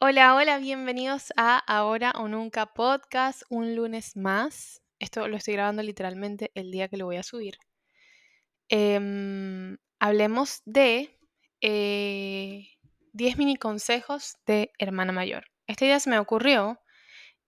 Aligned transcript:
Hola, 0.00 0.36
hola, 0.36 0.58
bienvenidos 0.58 1.32
a 1.36 1.58
Ahora 1.58 2.12
o 2.14 2.28
Nunca 2.28 2.66
Podcast, 2.66 3.42
un 3.48 3.74
lunes 3.74 4.16
más. 4.16 4.80
Esto 5.00 5.26
lo 5.26 5.36
estoy 5.36 5.54
grabando 5.54 5.82
literalmente 5.82 6.52
el 6.54 6.70
día 6.70 6.86
que 6.86 6.96
lo 6.96 7.06
voy 7.06 7.16
a 7.16 7.24
subir. 7.24 7.58
Em, 8.68 9.76
hablemos 9.98 10.62
de 10.66 11.18
10 11.60 11.62
eh, 11.62 13.36
mini 13.36 13.56
consejos 13.56 14.36
de 14.46 14.70
hermana 14.78 15.10
mayor. 15.12 15.46
Esta 15.66 15.84
idea 15.84 15.98
se 15.98 16.10
me 16.10 16.20
ocurrió 16.20 16.78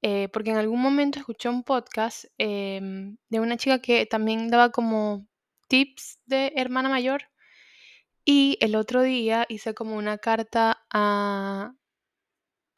eh, 0.03 0.29
porque 0.32 0.51
en 0.51 0.57
algún 0.57 0.82
momento 0.82 1.21
escuché 1.21 1.48
un 1.48 1.62
podcast 1.62 2.25
em, 2.37 3.17
de 3.29 3.39
una 3.39 3.59
chica 3.59 3.80
que 3.80 4.07
también 4.07 4.51
daba 4.51 4.71
como 4.71 5.25
tips 5.69 6.19
de 6.27 6.53
hermana 6.57 6.89
mayor. 6.89 7.30
Y 8.25 8.59
el 8.61 8.75
otro 8.75 9.03
día 9.03 9.46
hice 9.48 9.73
como 9.73 9.95
una 9.95 10.19
carta 10.19 10.85
a 10.93 11.75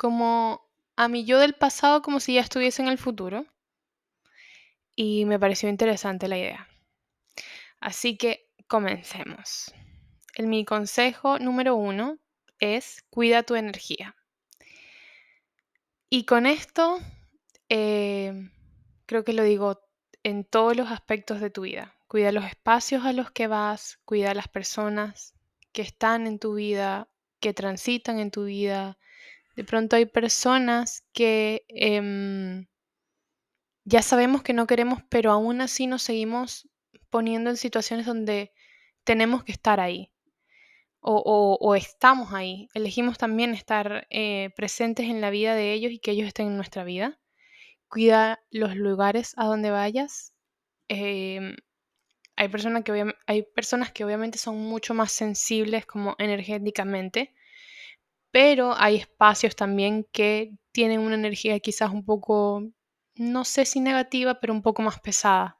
como 0.02 0.69
a 0.97 1.06
mi 1.06 1.24
yo 1.24 1.38
del 1.38 1.55
pasado 1.55 2.02
como 2.02 2.19
si 2.19 2.34
ya 2.34 2.41
estuviese 2.41 2.83
en 2.83 2.88
el 2.88 2.98
futuro. 2.98 3.47
Y 4.97 5.27
me 5.27 5.38
pareció 5.38 5.69
interesante 5.69 6.27
la 6.27 6.37
idea. 6.37 6.69
Así 7.78 8.16
que 8.16 8.51
comencemos. 8.66 9.73
El, 10.34 10.48
mi 10.48 10.65
consejo 10.65 11.38
número 11.38 11.77
uno 11.77 12.19
es 12.59 13.05
cuida 13.11 13.45
tu 13.45 13.55
energía. 13.55 14.16
Y 16.11 16.25
con 16.25 16.47
esto 16.47 16.98
eh, 17.69 18.50
creo 19.06 19.23
que 19.23 19.34
lo 19.34 19.45
digo 19.45 19.83
en 20.25 20.45
todos 20.45 20.77
los 20.77 20.91
aspectos 20.91 21.41
de 21.41 21.50
tu 21.50 21.62
vida. 21.62 21.95
Cuida 22.09 22.33
los 22.33 22.45
espacios 22.45 23.05
a 23.05 23.12
los 23.12 23.30
que 23.30 23.47
vas, 23.47 24.00
cuida 24.05 24.34
las 24.34 24.48
personas 24.48 25.34
que 25.70 25.83
están 25.83 26.27
en 26.27 26.41
tu 26.41 26.55
vida, 26.55 27.09
que 27.39 27.55
transitan 27.55 28.19
en 28.19 28.33
tu 28.33 28.47
vida, 28.47 28.98
de 29.56 29.65
pronto 29.65 29.97
hay 29.97 30.06
personas 30.06 31.05
que 31.12 31.65
em, 31.69 32.67
ya 33.84 34.03
sabemos 34.03 34.42
que 34.42 34.53
no 34.53 34.67
queremos, 34.67 35.03
pero 35.08 35.31
aún 35.33 35.61
así 35.61 35.86
nos 35.86 36.03
seguimos 36.03 36.69
poniendo 37.11 37.50
en 37.50 37.56
situaciones 37.56 38.06
donde 38.06 38.53
tenemos 39.05 39.45
que 39.45 39.53
estar 39.53 39.80
ahí. 39.80 40.11
O, 41.05 41.75
estamos 41.75 42.33
ahí. 42.33 42.69
Elegimos 42.75 43.19
también 43.19 43.55
estar 43.55 44.06
eh, 44.11 44.50
presentes 44.56 45.06
en 45.06 45.20
la 45.20 45.30
vida 45.30 45.56
de 45.56 45.73
ellos 45.73 45.91
y 45.91 45.98
que 45.98 46.12
ellos 46.12 46.28
estén 46.28 46.47
en 46.47 46.56
nuestra 46.56 46.84
vida. 46.84 47.19
Cuida 47.89 48.41
los 48.50 48.77
lugares 48.77 49.34
a 49.36 49.47
donde 49.47 49.73
vayas. 49.73 50.33
Em, 50.89 51.56
hay, 52.36 52.48
personas 52.48 52.84
que 52.84 53.14
hay 53.27 53.42
personas 53.42 53.92
que 53.92 54.05
obviamente 54.05 54.39
son 54.39 54.58
mucho 54.58 54.95
más 54.95 55.11
sensibles 55.12 55.86
como 55.86 56.14
energéticamente 56.19 57.34
pero 58.33 58.75
hay 58.77 58.97
espacios 58.97 59.56
también 59.56 60.06
que 60.12 60.55
tienen 60.72 61.00
una 61.00 61.14
energía 61.14 61.61
quizás 61.61 61.92
un 61.92 62.05
poco, 62.05 62.64
no 63.16 63.44
sé 63.44 63.66
si 63.66 63.80
negativa, 63.80 64.41
pero 64.41 64.55
un 64.55 64.62
poco 64.62 64.83
más 64.83 65.00
pesada. 65.00 65.58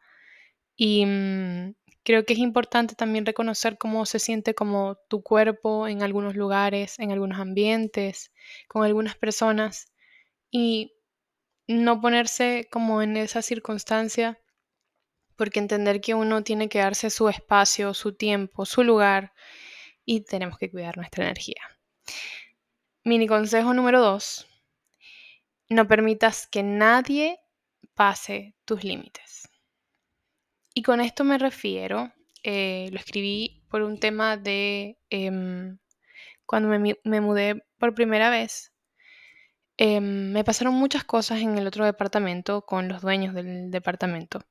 Y 0.77 1.07
mm, 1.07 1.75
creo 2.05 2.25
que 2.25 2.35
es 2.35 2.39
importante 2.41 2.95
también 2.97 3.27
reconocer 3.27 3.79
cómo 3.79 4.07
se 4.07 4.19
siente 4.19 4.55
como 4.55 4.97
tu 5.09 5.23
cuerpo 5.23 5.89
en 5.89 6.03
algunos 6.03 6.37
lugares, 6.37 6.99
en 6.99 7.13
algunos 7.13 7.41
ambientes, 7.41 8.33
con 8.69 8.85
algunas 8.85 9.17
personas 9.17 9.93
y 10.51 10.95
no 11.69 12.01
ponerse 12.01 12.69
como 12.73 13.03
en 13.03 13.17
esa 13.17 13.43
circunstancia 13.43 14.41
porque 15.37 15.61
entender 15.61 16.01
que 16.01 16.15
uno 16.15 16.43
tiene 16.43 16.69
que 16.69 16.79
darse 16.79 17.11
su 17.11 17.29
espacio, 17.29 17.95
su 17.95 18.15
tiempo, 18.15 18.65
su 18.67 18.85
lugar 18.85 19.33
y 20.05 20.23
tenemos 20.23 20.59
que 20.59 20.71
cuidar 20.71 20.97
nuestra 20.97 21.25
energía. 21.25 21.63
Mini 23.05 23.27
consejo 23.27 23.75
número 23.75 24.01
dos. 24.01 24.47
No 25.69 25.89
permitas 25.89 26.47
que 26.47 26.63
nadie 26.63 27.41
pase 27.95 28.55
tus 28.65 28.85
límites. 28.85 29.49
Y 30.73 30.83
con 30.83 31.01
esto 31.01 31.25
me 31.25 31.37
refiero, 31.37 32.13
eh, 32.45 32.89
lo 32.93 32.99
escribí 32.99 33.65
por 33.69 33.83
un 33.83 33.99
tema 33.99 34.37
de 34.37 34.99
em, 35.11 35.79
cuando 36.47 36.69
me, 36.69 37.21
mudé 37.21 37.65
por 37.79 37.95
primera 37.95 38.31
vez. 38.31 38.73
Em, 39.77 40.31
me 40.33 40.45
pasaron 40.45 40.75
muchas 40.75 41.03
cosas 41.03 41.41
en 41.41 41.59
el 41.59 41.67
otro 41.67 41.85
departamento 41.85 42.63
con 42.63 42.89
los 42.89 43.03
dueños 43.03 43.35
del 43.35 43.71
departamento. 43.73 44.43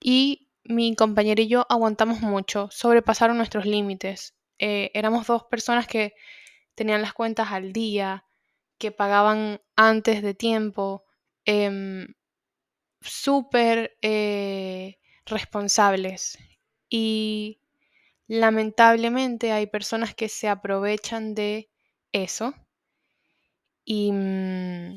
Y 0.00 0.50
mi 0.64 0.94
compañero 0.96 1.42
y 1.42 1.48
yo 1.48 1.66
aguantamos 1.70 2.20
mucho, 2.20 2.68
sobrepasaron 2.70 3.38
nuestros 3.38 3.64
límites. 3.64 4.34
Eh, 4.58 4.90
éramos 4.94 5.26
dos 5.26 5.44
personas 5.44 5.86
que 5.86 6.14
tenían 6.74 7.02
las 7.02 7.12
cuentas 7.14 7.52
al 7.52 7.72
día, 7.72 8.24
que 8.78 8.92
pagaban 8.92 9.60
antes 9.76 10.22
de 10.22 10.34
tiempo, 10.34 11.04
em, 11.44 12.08
súper 13.00 13.96
eh, 14.02 14.98
responsables. 15.26 16.38
Y 16.90 17.60
lamentablemente 18.28 19.52
hay 19.52 19.66
personas 19.68 20.14
que 20.14 20.28
se 20.28 20.48
aprovechan 20.48 21.34
de 21.34 21.70
eso. 22.12 22.54
Y, 23.86 24.10
mm, 24.12 24.94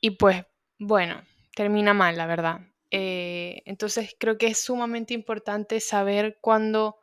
y 0.00 0.10
pues, 0.12 0.44
bueno, 0.78 1.22
termina 1.54 1.94
mal, 1.94 2.16
la 2.16 2.26
verdad. 2.26 2.60
Eh, 2.90 3.62
entonces 3.64 4.14
creo 4.18 4.36
que 4.38 4.48
es 4.48 4.58
sumamente 4.58 5.14
importante 5.14 5.80
saber 5.80 6.38
cuándo 6.40 6.96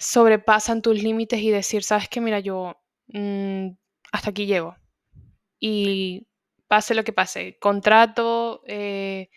sobrepasan 0.00 0.80
tus 0.82 1.02
límites 1.02 1.40
y 1.40 1.50
decir, 1.50 1.84
sabes 1.84 2.08
que 2.08 2.20
mira, 2.22 2.40
yo 2.40 2.80
mm, 3.08 3.68
hasta 4.12 4.30
aquí 4.30 4.46
llego. 4.46 4.76
Y 5.60 6.26
pase 6.68 6.94
lo 6.94 7.04
que 7.04 7.12
pase, 7.12 7.58
contrato, 7.60 8.62
eh, 8.66 9.28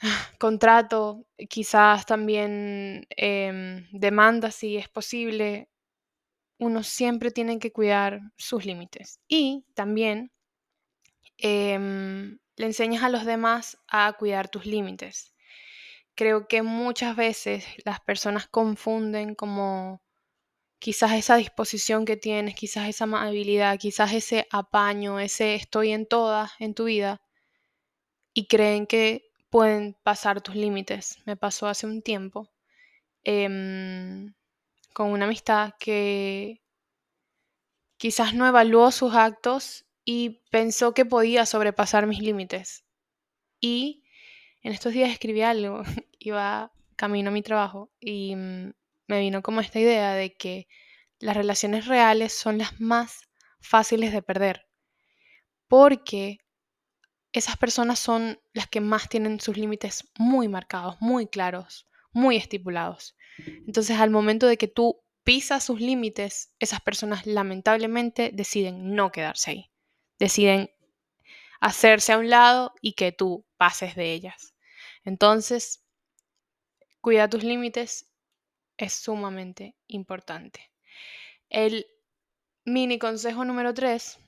contrato, 0.40 1.26
quizás 1.50 2.06
también 2.06 3.06
em, 3.10 3.86
demanda 3.92 4.50
si 4.50 4.78
es 4.78 4.88
posible. 4.88 5.68
Uno 6.58 6.82
siempre 6.82 7.30
tiene 7.30 7.58
que 7.58 7.72
cuidar 7.72 8.20
sus 8.38 8.64
límites. 8.64 9.20
Y 9.28 9.66
también 9.74 10.32
em, 11.36 12.38
le 12.56 12.66
enseñas 12.66 13.02
a 13.02 13.10
los 13.10 13.26
demás 13.26 13.78
a 13.88 14.14
cuidar 14.14 14.48
tus 14.48 14.64
límites 14.64 15.35
creo 16.16 16.48
que 16.48 16.62
muchas 16.62 17.14
veces 17.16 17.64
las 17.84 18.00
personas 18.00 18.48
confunden 18.48 19.34
como 19.34 20.02
quizás 20.78 21.12
esa 21.12 21.36
disposición 21.36 22.04
que 22.04 22.16
tienes, 22.16 22.54
quizás 22.54 22.88
esa 22.88 23.04
amabilidad, 23.04 23.78
quizás 23.78 24.12
ese 24.12 24.46
apaño, 24.50 25.20
ese 25.20 25.54
estoy 25.54 25.92
en 25.92 26.06
todas 26.06 26.52
en 26.58 26.74
tu 26.74 26.84
vida 26.84 27.20
y 28.34 28.46
creen 28.48 28.86
que 28.86 29.30
pueden 29.50 29.96
pasar 30.02 30.40
tus 30.42 30.54
límites. 30.54 31.18
Me 31.26 31.36
pasó 31.36 31.68
hace 31.68 31.86
un 31.86 32.02
tiempo 32.02 32.50
em, 33.24 34.34
con 34.94 35.10
una 35.10 35.26
amistad 35.26 35.74
que 35.78 36.62
quizás 37.98 38.34
no 38.34 38.46
evaluó 38.46 38.90
sus 38.90 39.14
actos 39.14 39.86
y 40.04 40.42
pensó 40.50 40.94
que 40.94 41.04
podía 41.04 41.46
sobrepasar 41.46 42.06
mis 42.06 42.20
límites. 42.20 42.84
Y 43.60 44.05
en 44.66 44.72
estos 44.72 44.92
días 44.92 45.10
escribí 45.10 45.42
algo, 45.42 45.84
iba 46.18 46.72
camino 46.96 47.30
a 47.30 47.32
mi 47.32 47.40
trabajo 47.40 47.92
y 48.00 48.34
mm, 48.34 48.72
me 49.06 49.20
vino 49.20 49.40
como 49.40 49.60
esta 49.60 49.78
idea 49.78 50.12
de 50.14 50.34
que 50.34 50.66
las 51.20 51.36
relaciones 51.36 51.86
reales 51.86 52.32
son 52.32 52.58
las 52.58 52.80
más 52.80 53.28
fáciles 53.60 54.12
de 54.12 54.22
perder, 54.22 54.66
porque 55.68 56.38
esas 57.32 57.56
personas 57.56 58.00
son 58.00 58.40
las 58.54 58.66
que 58.66 58.80
más 58.80 59.08
tienen 59.08 59.38
sus 59.38 59.56
límites 59.56 60.10
muy 60.18 60.48
marcados, 60.48 60.96
muy 61.00 61.28
claros, 61.28 61.86
muy 62.10 62.36
estipulados. 62.36 63.16
Entonces 63.68 64.00
al 64.00 64.10
momento 64.10 64.48
de 64.48 64.56
que 64.56 64.66
tú 64.66 65.00
pisas 65.22 65.62
sus 65.62 65.80
límites, 65.80 66.52
esas 66.58 66.80
personas 66.80 67.24
lamentablemente 67.24 68.30
deciden 68.32 68.96
no 68.96 69.12
quedarse 69.12 69.50
ahí, 69.52 69.70
deciden 70.18 70.70
hacerse 71.60 72.14
a 72.14 72.18
un 72.18 72.30
lado 72.30 72.74
y 72.80 72.94
que 72.94 73.12
tú 73.12 73.46
pases 73.56 73.94
de 73.94 74.12
ellas. 74.12 74.55
Entonces, 75.06 75.84
cuida 77.00 77.30
tus 77.30 77.44
límites 77.44 78.10
es 78.76 78.92
sumamente 78.92 79.76
importante. 79.86 80.72
El 81.48 81.86
mini 82.64 82.98
consejo 82.98 83.44
número 83.44 83.72
tres, 83.72 84.18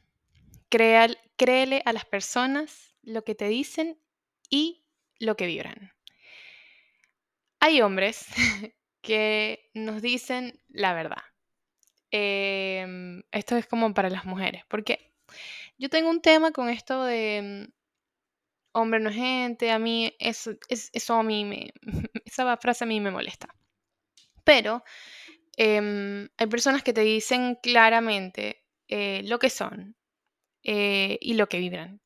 créele 0.71 1.83
a 1.85 1.93
las 1.93 2.05
personas 2.05 2.95
lo 3.03 3.25
que 3.25 3.35
te 3.35 3.49
dicen 3.49 4.01
y 4.49 4.85
lo 5.19 5.37
que 5.37 5.47
vibran. 5.47 5.93
Hay 7.59 7.83
hombres 7.83 8.27
que 9.03 9.71
nos 9.75 10.01
dicen 10.01 10.63
la 10.69 10.95
verdad. 10.95 11.25
Em, 12.13 13.25
esto 13.33 13.57
es 13.57 13.67
como 13.67 13.93
para 13.95 14.11
las 14.11 14.25
mujeres, 14.25 14.63
porque 14.69 15.13
yo 15.77 15.89
tengo 15.91 16.09
un 16.09 16.23
tema 16.23 16.53
con 16.53 16.69
esto 16.69 17.03
de 17.05 17.69
hombre 18.73 19.01
no 19.01 19.11
es 19.11 19.17
gente, 19.17 19.71
a 19.71 19.79
mí 19.79 20.15
eso, 20.19 20.53
eso 20.69 21.15
a 21.15 21.23
mí 21.23 21.71
esa 22.25 22.57
frase 22.57 22.85
a 22.85 22.87
mí 22.87 23.01
me 23.01 23.11
molesta. 23.11 23.49
Pero 24.45 24.83
em, 25.57 26.29
hay 26.37 26.47
personas 26.49 26.83
que 26.83 26.93
te 26.93 27.03
dicen 27.03 27.59
claramente, 27.63 28.65
eh, 28.89 29.23
lo 29.25 29.39
que 29.39 29.51
son 29.51 29.97
eh, 30.65 31.19
y 31.21 31.35
lo 31.35 31.49
que 31.49 31.59
vibran. 31.59 32.01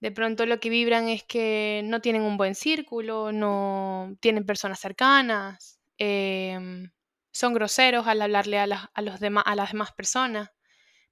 De 0.00 0.12
pronto 0.12 0.46
lo 0.46 0.60
que 0.60 0.70
vibran 0.70 1.08
es 1.08 1.24
que 1.24 1.82
no 1.84 2.00
tienen 2.00 2.22
un 2.22 2.36
buen 2.36 2.54
círculo, 2.54 3.32
no 3.32 4.16
tienen 4.20 4.46
personas 4.46 4.80
cercanas, 4.80 5.80
em, 5.98 6.90
son 7.32 7.54
groseros 7.54 8.06
al 8.06 8.22
hablarle 8.22 8.58
a, 8.58 8.66
las, 8.66 8.88
a, 8.94 9.02
los 9.02 9.20
demás, 9.20 9.44
a 9.46 9.54
las 9.56 9.72
demás 9.72 9.92
personas, 9.92 10.50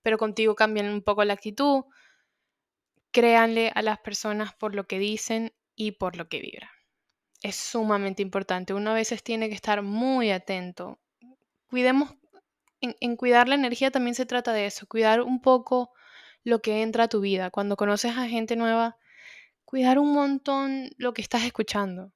pero 0.03 0.19
contigo 0.19 0.55
cambian 0.55 0.89
un 0.89 1.03
poco 1.03 1.25
la 1.25 1.35
actitud. 1.35 1.85
Créanle 3.15 3.71
a 3.77 3.81
las 3.81 4.01
personas 4.01 4.55
por 4.55 4.75
lo 4.75 4.89
que 4.89 4.99
dicen 4.99 5.53
y 5.77 5.93
por 5.93 6.17
lo 6.17 6.29
que 6.29 6.41
vibran. 6.41 6.69
Es 7.43 7.55
sumamente 7.55 8.23
importante. 8.23 8.75
Uno 8.75 8.91
a 8.91 8.95
veces 8.95 9.23
tiene 9.23 9.49
que 9.49 9.55
estar 9.55 9.83
muy 9.83 10.33
atento. 10.33 10.99
Cuidemos, 11.69 12.17
en, 12.81 13.17
cuidar 13.17 13.47
la 13.47 13.55
energía 13.55 13.93
también 13.93 14.17
se 14.17 14.27
trata 14.27 14.53
de 14.53 14.67
eso, 14.67 14.89
cuidar 14.89 15.21
un 15.21 15.41
poco 15.41 15.93
lo 16.43 16.61
que 16.61 16.83
entra 16.83 17.05
a 17.05 17.09
tu 17.09 17.21
vida. 17.21 17.51
Cuando 17.51 17.77
conoces 17.77 18.17
a 18.17 18.27
gente 18.27 18.57
nueva, 18.57 18.97
cuidar 19.65 20.01
un 20.01 20.13
montón 20.13 20.91
lo 20.97 21.15
que 21.15 21.23
estás 21.23 21.45
escuchando. 21.45 22.13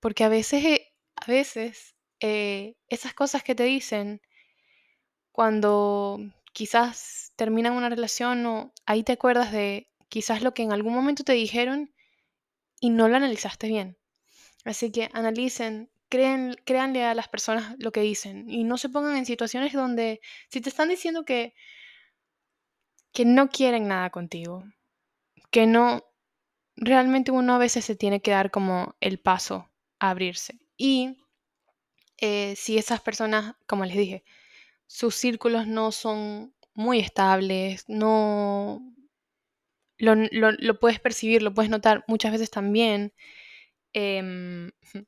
Porque 0.00 0.24
a 0.24 0.28
veces, 0.28 0.64
eh, 0.64 0.92
a 1.14 1.26
veces 1.26 1.94
eh, 2.18 2.74
esas 2.88 3.14
cosas 3.14 3.44
que 3.44 3.54
te 3.54 3.62
dicen 3.62 4.20
cuando 5.30 6.18
quizás 6.52 7.32
terminan 7.36 7.74
una 7.74 7.88
relación 7.88 8.44
o 8.46 8.72
ahí 8.84 9.04
te 9.04 9.12
acuerdas 9.12 9.52
de 9.52 9.89
quizás 10.10 10.42
lo 10.42 10.52
que 10.52 10.62
en 10.62 10.72
algún 10.72 10.94
momento 10.94 11.24
te 11.24 11.32
dijeron 11.32 11.94
y 12.80 12.90
no 12.90 13.08
lo 13.08 13.16
analizaste 13.16 13.68
bien. 13.68 13.96
Así 14.64 14.92
que 14.92 15.08
analicen, 15.14 15.90
creen, 16.10 16.56
créanle 16.66 17.04
a 17.04 17.14
las 17.14 17.28
personas 17.28 17.76
lo 17.78 17.92
que 17.92 18.02
dicen 18.02 18.50
y 18.50 18.64
no 18.64 18.76
se 18.76 18.90
pongan 18.90 19.16
en 19.16 19.24
situaciones 19.24 19.72
donde 19.72 20.20
si 20.50 20.60
te 20.60 20.68
están 20.68 20.90
diciendo 20.90 21.24
que 21.24 21.54
que 23.12 23.24
no 23.24 23.48
quieren 23.48 23.88
nada 23.88 24.10
contigo, 24.10 24.64
que 25.50 25.66
no, 25.66 26.04
realmente 26.76 27.32
uno 27.32 27.54
a 27.54 27.58
veces 27.58 27.84
se 27.84 27.96
tiene 27.96 28.22
que 28.22 28.30
dar 28.30 28.50
como 28.50 28.94
el 29.00 29.18
paso 29.18 29.68
a 29.98 30.10
abrirse. 30.10 30.60
Y 30.76 31.18
eh, 32.18 32.54
si 32.56 32.78
esas 32.78 33.00
personas, 33.00 33.54
como 33.66 33.84
les 33.84 33.96
dije, 33.96 34.24
sus 34.86 35.14
círculos 35.14 35.66
no 35.66 35.92
son 35.92 36.54
muy 36.74 37.00
estables, 37.00 37.84
no 37.88 38.80
lo, 40.00 40.16
lo, 40.52 40.80
puedes 40.80 41.00
percibir, 41.00 41.42
lo 41.42 41.54
puedes 41.54 41.70
notar 41.70 42.04
muchas 42.08 42.32
veces 42.32 42.50
también 42.50 43.12
em, 43.92 44.70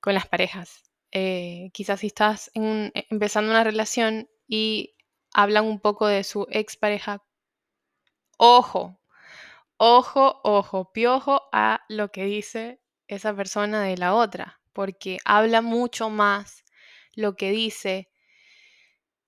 con 0.00 0.14
las 0.14 0.26
parejas. 0.28 0.82
Eh, 1.12 1.70
quizás 1.72 2.00
si 2.00 2.08
estás 2.08 2.50
en 2.54 2.92
empezando 3.10 3.50
una 3.50 3.64
relación 3.64 4.28
y 4.48 4.94
hablan 5.32 5.64
un 5.66 5.80
poco 5.80 6.06
de 6.06 6.24
su 6.24 6.46
expareja 6.50 7.22
Ojo, 8.36 8.98
ojo, 9.76 10.40
ojo, 10.42 10.92
piojo 10.92 11.42
a 11.52 11.82
lo 11.88 12.10
que 12.10 12.24
dice 12.24 12.80
esa 13.08 13.34
persona 13.34 13.82
de 13.82 13.96
la 13.96 14.14
otra, 14.14 14.60
porque 14.72 15.18
habla 15.24 15.62
mucho 15.62 16.10
más 16.10 16.64
lo 17.14 17.36
que 17.36 17.50
dice 17.52 18.08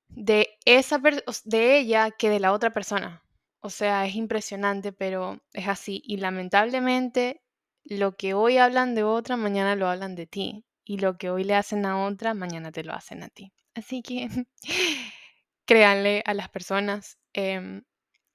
de 0.08 0.58
esa 0.64 1.00
de 1.44 1.78
ella 1.78 2.10
que 2.10 2.30
de 2.30 2.40
la 2.40 2.52
otra 2.52 2.72
persona. 2.72 3.22
O 3.66 3.70
sea, 3.70 4.06
es 4.06 4.14
impresionante, 4.14 4.92
pero 4.92 5.40
es 5.52 5.66
así. 5.66 6.00
Y 6.04 6.18
lamentablemente, 6.18 7.42
lo 7.82 8.16
que 8.16 8.32
hoy 8.32 8.58
hablan 8.58 8.94
de 8.94 9.02
otra, 9.02 9.36
mañana 9.36 9.74
lo 9.74 9.88
hablan 9.88 10.14
de 10.14 10.28
ti. 10.28 10.64
Y 10.84 10.98
lo 10.98 11.18
que 11.18 11.30
hoy 11.30 11.42
le 11.42 11.56
hacen 11.56 11.84
a 11.84 12.06
otra, 12.06 12.32
mañana 12.32 12.70
te 12.70 12.84
lo 12.84 12.92
hacen 12.92 13.24
a 13.24 13.28
ti. 13.28 13.52
Así 13.74 14.02
que 14.02 14.28
créanle 15.66 16.22
a 16.26 16.34
las 16.34 16.48
personas. 16.48 17.18
Em, 17.32 17.82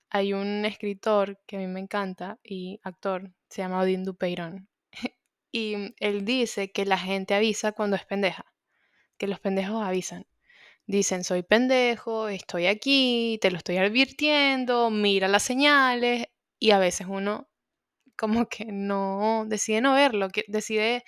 hay 0.10 0.34
un 0.34 0.66
escritor 0.66 1.40
que 1.48 1.56
a 1.56 1.60
mí 1.60 1.68
me 1.68 1.80
encanta 1.80 2.38
y 2.44 2.82
actor, 2.84 3.32
se 3.48 3.62
llama 3.62 3.80
Odín 3.80 4.04
Dupeirón. 4.04 4.68
y 5.54 5.96
él 6.02 6.26
dice 6.26 6.74
que 6.74 6.84
la 6.86 6.98
gente 6.98 7.36
avisa 7.36 7.72
cuando 7.72 7.96
es 7.96 8.04
pendeja, 8.06 8.54
que 9.18 9.28
los 9.28 9.40
pendejos 9.40 9.82
avisan. 9.82 10.26
Dicen, 10.92 11.24
soy 11.24 11.42
pendejo, 11.42 12.28
estoy 12.28 12.68
aquí, 12.68 13.40
te 13.42 13.50
lo 13.50 13.58
estoy 13.58 13.78
advirtiendo, 13.78 14.90
mira 14.90 15.30
las 15.30 15.44
señales. 15.44 16.26
Y 16.60 16.72
a 16.72 16.80
veces 16.80 17.08
uno 17.10 17.50
como 18.18 18.50
que 18.50 18.66
no, 18.66 19.46
decide 19.48 19.80
no 19.80 19.94
verlo, 19.94 20.28
que 20.30 20.44
decide 20.50 21.04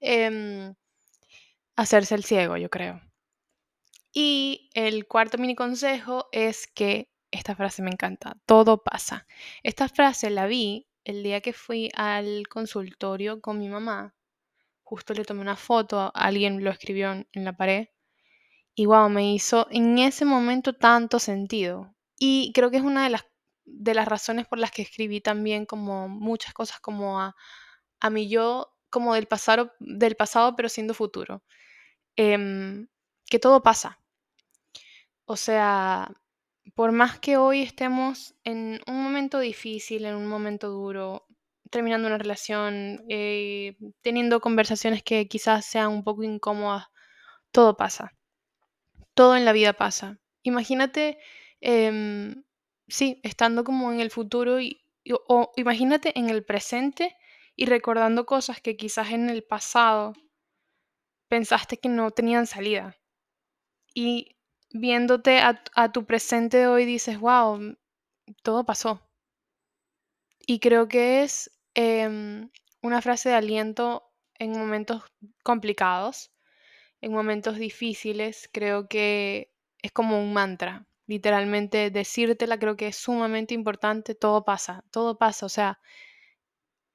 em, 0.00 0.74
hacerse 1.76 2.14
el 2.14 2.24
ciego, 2.24 2.58
yo 2.58 2.68
creo. 2.68 3.00
Y 4.12 4.68
el 4.74 5.06
cuarto 5.06 5.38
mini 5.38 5.54
consejo 5.54 6.28
es 6.30 6.66
que 6.66 7.08
esta 7.30 7.56
frase 7.56 7.80
me 7.80 7.90
encanta. 7.90 8.36
Todo 8.44 8.82
pasa. 8.84 9.26
Esta 9.62 9.88
frase 9.88 10.28
la 10.28 10.46
vi 10.46 10.88
el 11.04 11.22
día 11.22 11.40
que 11.40 11.54
fui 11.54 11.90
al 11.94 12.48
consultorio 12.48 13.40
con 13.40 13.58
mi 13.58 13.70
mamá. 13.70 14.14
Justo 14.82 15.14
le 15.14 15.24
tomé 15.24 15.40
una 15.40 15.56
foto, 15.56 16.12
alguien 16.14 16.62
lo 16.62 16.70
escribió 16.70 17.12
en, 17.12 17.26
la 17.32 17.56
pared. 17.56 17.86
Y 18.74 18.86
wow, 18.86 19.08
me 19.08 19.34
hizo 19.34 19.66
en 19.70 19.98
ese 19.98 20.24
momento 20.24 20.74
tanto 20.74 21.18
sentido. 21.18 21.94
Y 22.18 22.52
creo 22.54 22.70
que 22.70 22.78
es 22.78 22.82
una 22.82 23.04
de 23.04 23.10
las, 23.10 23.26
de 23.64 23.94
las 23.94 24.08
razones 24.08 24.46
por 24.46 24.58
las 24.58 24.70
que 24.70 24.82
escribí 24.82 25.20
también 25.20 25.66
como 25.66 26.08
muchas 26.08 26.54
cosas 26.54 26.80
como 26.80 27.20
a, 27.20 27.34
a 28.00 28.10
mi 28.10 28.28
yo, 28.28 28.74
como 28.90 29.14
del 29.14 29.26
pasado, 29.26 29.72
del 29.80 30.16
pasado 30.16 30.56
pero 30.56 30.68
siendo 30.68 30.94
futuro. 30.94 31.42
Em, 32.16 32.88
que 33.26 33.38
todo 33.38 33.62
pasa. 33.62 33.98
O 35.24 35.36
sea, 35.36 36.12
por 36.74 36.92
más 36.92 37.18
que 37.18 37.36
hoy 37.36 37.62
estemos 37.62 38.34
en 38.44 38.80
un 38.86 39.02
momento 39.02 39.38
difícil, 39.40 40.04
en 40.04 40.14
un 40.16 40.26
momento 40.28 40.68
duro, 40.70 41.26
terminando 41.70 42.08
una 42.08 42.18
relación, 42.18 43.04
eh, 43.08 43.76
teniendo 44.02 44.40
conversaciones 44.40 45.02
que 45.02 45.26
quizás 45.28 45.64
sean 45.66 45.88
un 45.90 46.04
poco 46.04 46.22
incómodas, 46.22 46.86
todo 47.52 47.76
pasa. 47.76 48.12
Todo 49.14 49.36
en 49.36 49.44
la 49.44 49.52
vida 49.52 49.72
pasa. 49.74 50.18
Imagínate, 50.42 51.18
em, 51.60 52.44
sí, 52.88 53.20
estando 53.22 53.64
como 53.64 53.92
en 53.92 54.00
el 54.00 54.10
futuro 54.10 54.60
y, 54.60 54.82
o 55.28 55.52
imagínate 55.56 56.18
en 56.18 56.30
el 56.30 56.44
presente 56.44 57.16
y 57.56 57.66
recordando 57.66 58.26
cosas 58.26 58.60
que 58.60 58.76
quizás 58.76 59.10
en 59.10 59.28
el 59.30 59.42
pasado 59.44 60.14
pensaste 61.28 61.78
que 61.78 61.88
no 61.88 62.10
tenían 62.10 62.46
salida. 62.46 62.96
Y 63.94 64.36
viéndote 64.70 65.38
a, 65.40 65.92
tu 65.92 66.04
presente 66.04 66.58
de 66.58 66.66
hoy 66.66 66.84
dices, 66.84 67.18
wow, 67.18 67.58
mm, 67.58 67.76
todo 68.42 68.64
pasó. 68.64 69.00
Y 70.46 70.60
creo 70.60 70.88
que 70.88 71.22
es 71.22 71.50
em, 71.74 72.50
una 72.82 73.00
frase 73.00 73.30
de 73.30 73.36
aliento 73.36 74.12
en 74.38 74.52
momentos 74.52 75.02
complicados, 75.42 76.30
en 77.02 77.12
momentos 77.12 77.58
difíciles. 77.58 78.48
Creo 78.52 78.88
que 78.88 79.52
es 79.82 79.92
como 79.92 80.22
un 80.22 80.32
mantra. 80.32 80.86
Literalmente 81.06 81.90
decírtela 81.90 82.58
creo 82.58 82.76
que 82.76 82.88
es 82.88 82.96
sumamente 82.96 83.54
importante. 83.54 84.14
Todo 84.14 84.44
pasa, 84.44 84.84
todo 84.90 85.18
pasa. 85.18 85.46
O 85.46 85.50
sea, 85.50 85.80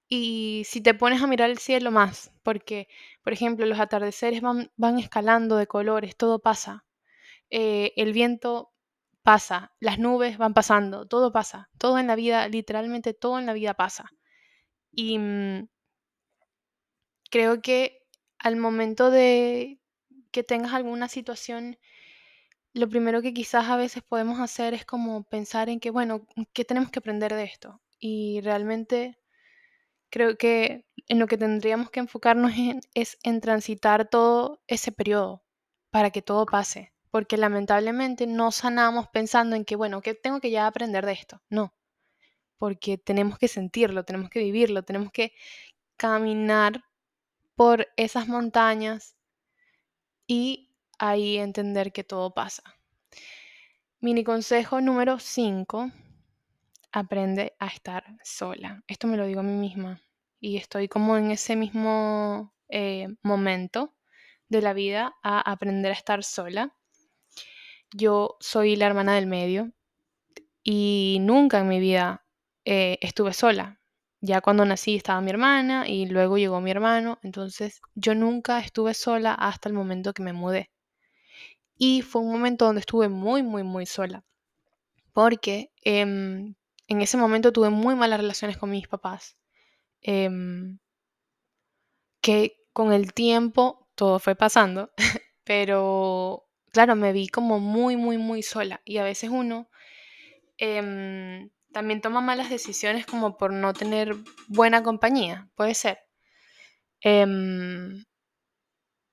y 0.09 0.63
si 0.65 0.81
te 0.81 0.93
pones 0.93 1.21
a 1.21 1.27
mirar 1.27 1.49
el 1.49 1.57
cielo 1.57 1.91
más, 1.91 2.31
porque, 2.43 2.87
por 3.23 3.33
ejemplo, 3.33 3.65
los 3.65 3.79
atardeceres 3.79 4.41
van, 4.41 4.99
escalando 4.99 5.57
de 5.57 5.67
colores, 5.67 6.15
todo 6.15 6.39
pasa. 6.39 6.85
Eh, 7.49 7.93
el 7.97 8.13
viento 8.13 8.71
pasa, 9.23 9.73
las 9.81 9.99
nubes 9.99 10.37
van 10.37 10.53
pasando, 10.53 11.07
todo 11.07 11.31
pasa, 11.33 11.69
todo 11.77 11.99
en 11.99 12.07
la 12.07 12.15
vida, 12.15 12.47
literalmente 12.47 13.13
todo 13.13 13.39
en 13.39 13.45
la 13.45 13.53
vida 13.53 13.73
pasa. 13.75 14.09
Y 14.91 15.19
mm, 15.19 15.67
creo 17.29 17.61
que 17.61 18.03
al 18.39 18.55
momento 18.57 19.11
de 19.11 19.79
que 20.31 20.43
tengas 20.43 20.73
alguna 20.73 21.09
situación, 21.09 21.77
lo 22.73 22.89
primero 22.89 23.21
que 23.21 23.33
quizás 23.33 23.69
a 23.69 23.77
veces 23.77 24.03
podemos 24.03 24.39
hacer 24.39 24.73
es 24.73 24.85
como 24.85 25.23
pensar 25.23 25.69
en 25.69 25.79
que, 25.79 25.89
bueno, 25.91 26.27
¿qué 26.53 26.65
tenemos 26.65 26.91
que 26.91 26.99
aprender 26.99 27.33
de 27.33 27.43
esto? 27.43 27.81
Y 27.99 28.41
realmente 28.41 29.17
creo 30.09 30.37
que 30.37 30.85
en 31.07 31.19
lo 31.19 31.27
que 31.27 31.37
tendríamos 31.37 31.89
que 31.91 31.99
enfocarnos 32.01 32.53
es 32.93 33.17
en 33.23 33.41
transitar 33.41 34.09
todo 34.09 34.61
ese 34.67 34.91
periodo 34.91 35.43
para 35.91 36.11
que 36.11 36.21
todo 36.21 36.45
pase 36.45 36.93
porque 37.17 37.35
lamentablemente 37.35 38.27
no 38.27 38.51
sanamos 38.51 39.07
pensando 39.07 39.55
en 39.55 39.65
que, 39.65 39.75
bueno, 39.75 40.01
que 40.03 40.13
tengo 40.13 40.39
que 40.39 40.51
ya 40.51 40.67
aprender 40.67 41.03
de 41.03 41.13
esto. 41.13 41.41
No, 41.49 41.73
porque 42.59 42.99
tenemos 42.99 43.39
que 43.39 43.47
sentirlo, 43.47 44.05
tenemos 44.05 44.29
que 44.29 44.39
vivirlo, 44.39 44.83
tenemos 44.83 45.11
que 45.11 45.33
caminar 45.97 46.83
por 47.55 47.87
esas 47.97 48.27
montañas 48.27 49.16
y 50.27 50.69
ahí 50.99 51.37
entender 51.37 51.91
que 51.91 52.03
todo 52.03 52.33
pasa. 52.33 52.63
Mini 53.99 54.23
consejo 54.23 54.81
número 54.81 55.17
5, 55.19 55.91
aprende 56.91 57.55
a 57.59 57.67
estar 57.67 58.03
sola. 58.23 58.83
Esto 58.87 59.07
me 59.07 59.17
lo 59.17 59.25
digo 59.25 59.39
a 59.39 59.43
mí 59.43 59.53
misma 59.53 60.01
y 60.39 60.57
estoy 60.57 60.87
como 60.87 61.17
en 61.17 61.31
ese 61.31 61.55
mismo 61.55 62.53
eh, 62.69 63.07
momento 63.23 63.95
de 64.49 64.61
la 64.61 64.73
vida 64.73 65.15
a 65.23 65.39
aprender 65.39 65.91
a 65.91 65.95
estar 65.95 66.23
sola. 66.23 66.75
Yo 67.93 68.37
soy 68.39 68.75
la 68.75 68.87
hermana 68.87 69.15
del 69.15 69.27
medio. 69.27 69.71
y 70.63 71.19
nunca 71.21 71.59
en 71.59 71.69
mi 71.69 71.79
vida 71.79 72.25
eh, 72.65 72.97
estuve 73.01 73.33
sola. 73.33 73.76
Ya 74.21 74.41
cuando 74.41 74.63
nací 74.63 74.95
estaba 74.95 75.21
mi 75.21 75.31
hermana 75.31 75.87
y 75.87 76.05
luego 76.05 76.37
llegó 76.37 76.61
mi 76.61 76.69
hermano, 76.69 77.17
entonces 77.23 77.81
yo 77.95 78.13
nunca 78.13 78.59
estuve 78.59 78.93
sola 78.93 79.33
hasta 79.33 79.69
el 79.69 79.73
momento 79.73 80.13
que 80.13 80.21
me 80.21 80.33
mudé. 80.33 80.69
Y 81.79 82.01
fue 82.03 82.21
un 82.21 82.31
momento 82.31 82.65
donde 82.65 82.81
estuve 82.81 83.09
muy, 83.09 83.41
muy, 83.43 83.63
muy 83.63 83.85
sola, 83.87 84.23
porque 85.13 85.71
em, 85.83 86.55
en 86.87 87.01
ese 87.01 87.17
momento 87.17 87.53
tuve 87.53 87.69
muy 87.71 87.95
malas 87.95 88.19
relaciones 88.21 88.57
con 88.57 88.71
mis 88.71 88.87
papás, 88.87 89.37
em, 90.01 90.79
que 92.21 92.57
con 92.73 92.93
el 92.93 93.13
tiempo 93.13 93.87
todo 93.95 94.19
fue 94.19 94.35
pasando, 94.35 94.91
pero 95.43 96.45
claro, 96.71 96.95
me 96.95 97.13
vi 97.13 97.27
como 97.27 97.59
muy, 97.59 97.97
muy, 97.97 98.17
muy 98.17 98.43
sola 98.43 98.81
y 98.85 98.97
a 98.97 99.03
veces 99.03 99.29
uno 99.31 99.69
em, 100.57 101.49
también 101.77 102.01
toma 102.01 102.21
malas 102.21 102.49
decisiones 102.49 103.05
como 103.05 103.37
por 103.37 103.53
no 103.53 103.71
tener 103.71 104.15
buena 104.47 104.81
compañía, 104.81 105.47
puede 105.53 105.75
ser. 105.75 105.99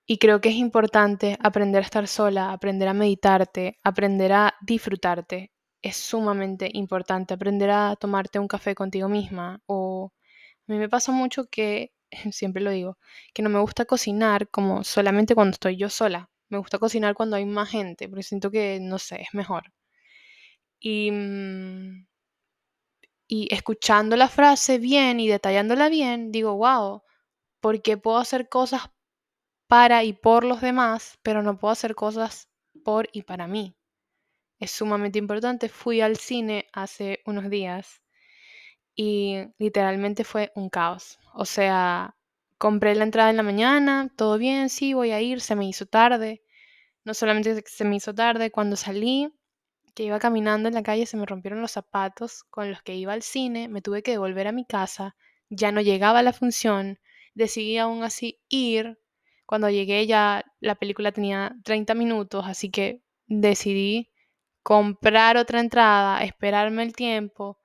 y 0.07 0.17
creo 0.19 0.41
que 0.41 0.49
es 0.49 0.55
importante 0.57 1.37
aprender 1.41 1.83
a 1.83 1.87
estar 1.87 2.09
sola, 2.09 2.53
aprender 2.53 2.89
a 2.89 2.95
meditarte, 2.95 3.79
aprender 3.83 4.33
a 4.33 4.55
disfrutarte. 4.63 5.53
Es 5.83 5.97
sumamente 5.99 6.71
importante 6.73 7.35
aprender 7.35 7.69
a 7.71 7.97
tomarte 7.97 8.39
un 8.39 8.49
café 8.49 8.75
contigo 8.75 9.09
misma. 9.11 9.61
O 9.67 10.13
a 10.67 10.73
mí 10.73 10.79
me 10.79 10.89
pasa 10.89 11.13
mucho 11.13 11.47
que, 11.51 11.93
siempre 12.33 12.63
lo 12.63 12.71
digo, 12.71 12.97
que 13.35 13.43
no 13.43 13.51
me 13.51 13.61
gusta 13.61 13.85
cocinar 13.85 14.49
como 14.49 14.85
solamente 14.85 15.35
cuando 15.35 15.53
estoy 15.53 15.77
yo 15.77 15.91
sola. 15.91 16.31
Me 16.49 16.57
gusta 16.59 16.79
cocinar 16.79 17.15
cuando 17.15 17.37
hay 17.37 17.45
más 17.45 17.69
gente, 17.71 18.09
porque 18.09 18.23
siento 18.23 18.51
que, 18.51 18.79
no 18.81 18.99
sé, 18.99 19.21
es 19.23 19.35
mejor. 19.35 19.65
Y, 20.81 21.11
mm, 21.11 22.07
y 23.29 23.53
escuchando 23.55 24.17
la 24.17 24.29
frase 24.29 24.79
bien 24.79 25.21
y 25.21 25.29
detallándola 25.29 25.89
bien, 25.89 26.33
digo, 26.33 26.57
wow, 26.57 27.03
porque 27.61 27.97
puedo 27.99 28.19
hacer 28.19 28.49
cosas 28.49 28.91
para 29.69 30.05
y 30.05 30.13
por 30.15 30.45
los 30.45 30.61
demás, 30.63 31.19
pero 31.23 31.43
no 31.43 31.59
puedo 31.59 31.73
hacer 31.73 31.95
cosas 31.95 32.49
por 32.85 33.09
y 33.13 33.23
para 33.23 33.47
mí. 33.49 33.77
Es 34.61 34.73
sumamente 34.73 35.19
importante. 35.19 35.69
Fui 35.69 36.01
al 36.01 36.17
cine 36.17 36.67
hace 36.73 37.21
unos 37.27 37.51
días 37.51 38.03
y 38.97 39.37
literalmente 39.59 40.25
fue 40.25 40.53
un 40.55 40.69
caos. 40.71 41.19
O 41.35 41.45
sea, 41.45 42.17
compré 42.59 42.95
la 42.95 43.05
entrada 43.05 43.31
en 43.31 43.37
la 43.37 43.43
mañana, 43.43 44.11
todo 44.17 44.39
bien, 44.39 44.69
sí, 44.71 44.95
voy 44.95 45.11
a 45.13 45.21
ir, 45.21 45.41
se 45.41 45.57
me 45.57 45.67
hizo 45.69 45.87
tarde. 45.87 46.43
No 47.05 47.15
solamente 47.15 47.63
se 47.67 47.85
me 47.85 47.97
hizo 47.97 48.15
tarde, 48.15 48.51
cuando 48.53 48.77
salí, 48.77 49.33
que 49.95 50.05
iba 50.05 50.19
caminando 50.19 50.69
en 50.69 50.75
la 50.75 50.83
calle, 50.83 51.07
se 51.07 51.17
me 51.17 51.27
rompieron 51.27 51.61
los 51.61 51.73
zapatos 51.73 52.45
con 52.51 52.71
los 52.71 52.83
que 52.83 52.95
iba 52.95 53.13
al 53.13 53.23
cine, 53.23 53.69
me 53.69 53.83
tuve 53.83 54.03
que 54.03 54.13
devolver 54.13 54.49
a 54.49 54.53
mi 54.53 54.65
casa, 54.65 55.17
ya 55.49 55.73
no 55.73 55.81
llegaba 55.81 56.21
a 56.21 56.23
la 56.23 56.33
función, 56.33 56.99
decidí 57.35 57.79
aún 57.79 58.03
así 58.03 58.41
ir. 58.49 58.99
Cuando 59.47 59.71
llegué 59.71 60.07
ya 60.07 60.45
la 60.61 60.75
película 60.75 61.13
tenía 61.13 61.55
30 61.65 61.95
minutos, 61.95 62.45
así 62.47 62.71
que 62.71 63.03
decidí 63.27 64.11
comprar 64.63 65.37
otra 65.37 65.61
entrada, 65.61 66.25
esperarme 66.25 66.83
el 66.83 66.95
tiempo, 66.95 67.61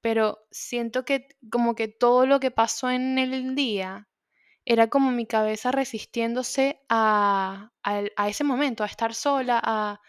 pero 0.00 0.46
siento 0.50 1.04
que 1.04 1.28
como 1.50 1.74
que 1.74 1.88
todo 1.88 2.26
lo 2.26 2.40
que 2.40 2.50
pasó 2.50 2.90
en 2.90 3.18
el 3.18 3.54
día 3.54 4.08
era 4.64 4.88
como 4.88 5.10
mi 5.10 5.26
cabeza 5.26 5.72
resistiéndose 5.72 6.80
a, 6.88 7.70
a, 7.82 8.28
ese 8.28 8.44
momento, 8.44 8.82
a 8.82 8.86
estar 8.86 9.14
sola, 9.14 9.60
a, 9.62 10.00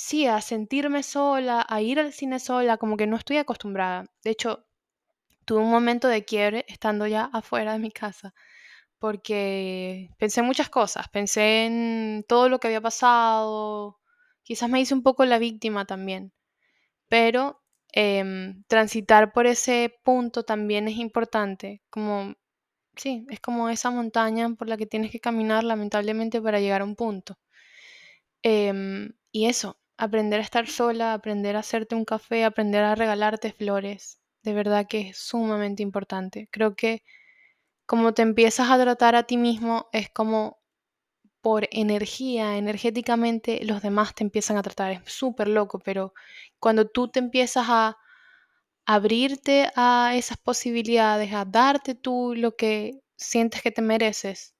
sí, 0.00 0.26
a 0.26 0.40
sentirme 0.40 1.02
sola, 1.02 1.64
a 1.68 1.82
ir 1.82 2.00
al 2.00 2.12
cine 2.12 2.38
sola, 2.40 2.78
como 2.78 2.96
que 2.96 3.06
no 3.06 3.16
estoy 3.16 3.36
acostumbrada. 3.38 4.06
De 4.24 4.30
hecho, 4.30 4.66
tuve 5.46 5.60
un 5.62 5.70
momento 5.70 6.08
de 6.08 6.24
quiebre 6.24 6.64
estando 6.68 7.06
ya 7.06 7.24
afuera 7.34 7.74
de 7.74 7.80
mi 7.80 7.92
casa, 7.92 8.34
porque 9.00 10.10
pensé 10.18 10.40
en 10.40 10.46
muchas 10.46 10.70
cosas, 10.70 11.08
pensé 11.10 11.66
en 11.66 12.24
todo 12.28 12.48
lo 12.50 12.60
que 12.60 12.68
había 12.68 12.80
pasado, 12.82 13.98
quizás 14.44 14.70
me 14.70 14.80
hice 14.80 14.94
un 14.94 15.02
poco 15.04 15.24
la 15.26 15.38
víctima 15.38 15.86
también, 15.86 16.32
pero 17.08 17.62
em, 17.92 18.64
transitar 18.68 19.32
por 19.32 19.46
ese 19.46 19.94
punto 20.04 20.44
también 20.44 20.88
es 20.88 20.96
importante, 20.98 21.82
como, 21.90 22.34
sí, 22.96 23.26
es 23.30 23.40
como 23.40 23.68
esa 23.70 23.90
montaña 23.92 24.50
por 24.56 24.68
la 24.68 24.76
que 24.78 24.86
tienes 24.86 25.12
que 25.12 25.20
caminar 25.20 25.64
lamentablemente 25.64 26.42
para 26.42 26.60
llegar 26.60 26.82
a 26.82 26.86
un 26.86 26.96
punto. 26.96 27.38
Em, 28.42 29.12
y 29.32 29.46
eso, 29.46 29.78
aprender 30.00 30.40
a 30.40 30.42
estar 30.42 30.66
sola, 30.66 31.14
aprender 31.14 31.56
a 31.56 31.60
hacerte 31.60 31.94
un 31.94 32.04
café, 32.04 32.44
aprender 32.44 32.82
a 32.84 32.94
regalarte 32.94 33.52
flores, 33.52 34.20
de 34.42 34.54
verdad 34.54 34.86
que 34.88 35.10
es 35.10 35.18
sumamente 35.18 35.82
importante. 35.82 36.48
Creo 36.50 36.74
que 36.74 37.02
como 37.86 38.14
te 38.14 38.22
empiezas 38.22 38.70
a 38.70 38.78
tratar 38.80 39.16
a 39.16 39.24
ti 39.24 39.36
mismo, 39.36 39.88
es 39.92 40.10
como 40.10 40.58
por 41.42 41.68
energía, 41.72 42.58
energéticamente, 42.58 43.64
los 43.64 43.82
demás 43.82 44.14
te 44.14 44.24
empiezan 44.24 44.56
a 44.58 44.62
tratar. 44.62 44.92
Es 44.92 45.12
súper 45.12 45.48
loco, 45.48 45.78
pero 45.80 46.14
cuando 46.60 46.86
tú 46.86 47.08
te 47.08 47.20
empiezas 47.20 47.66
a 47.68 47.98
abrirte 48.86 49.70
a 49.76 50.12
esas 50.16 50.38
posibilidades, 50.38 51.32
a 51.34 51.44
darte 51.44 51.94
tú 51.94 52.34
lo 52.36 52.56
que 52.56 53.00
sientes 53.16 53.62
que 53.62 53.70
te 53.72 53.82
mereces, 53.82 54.54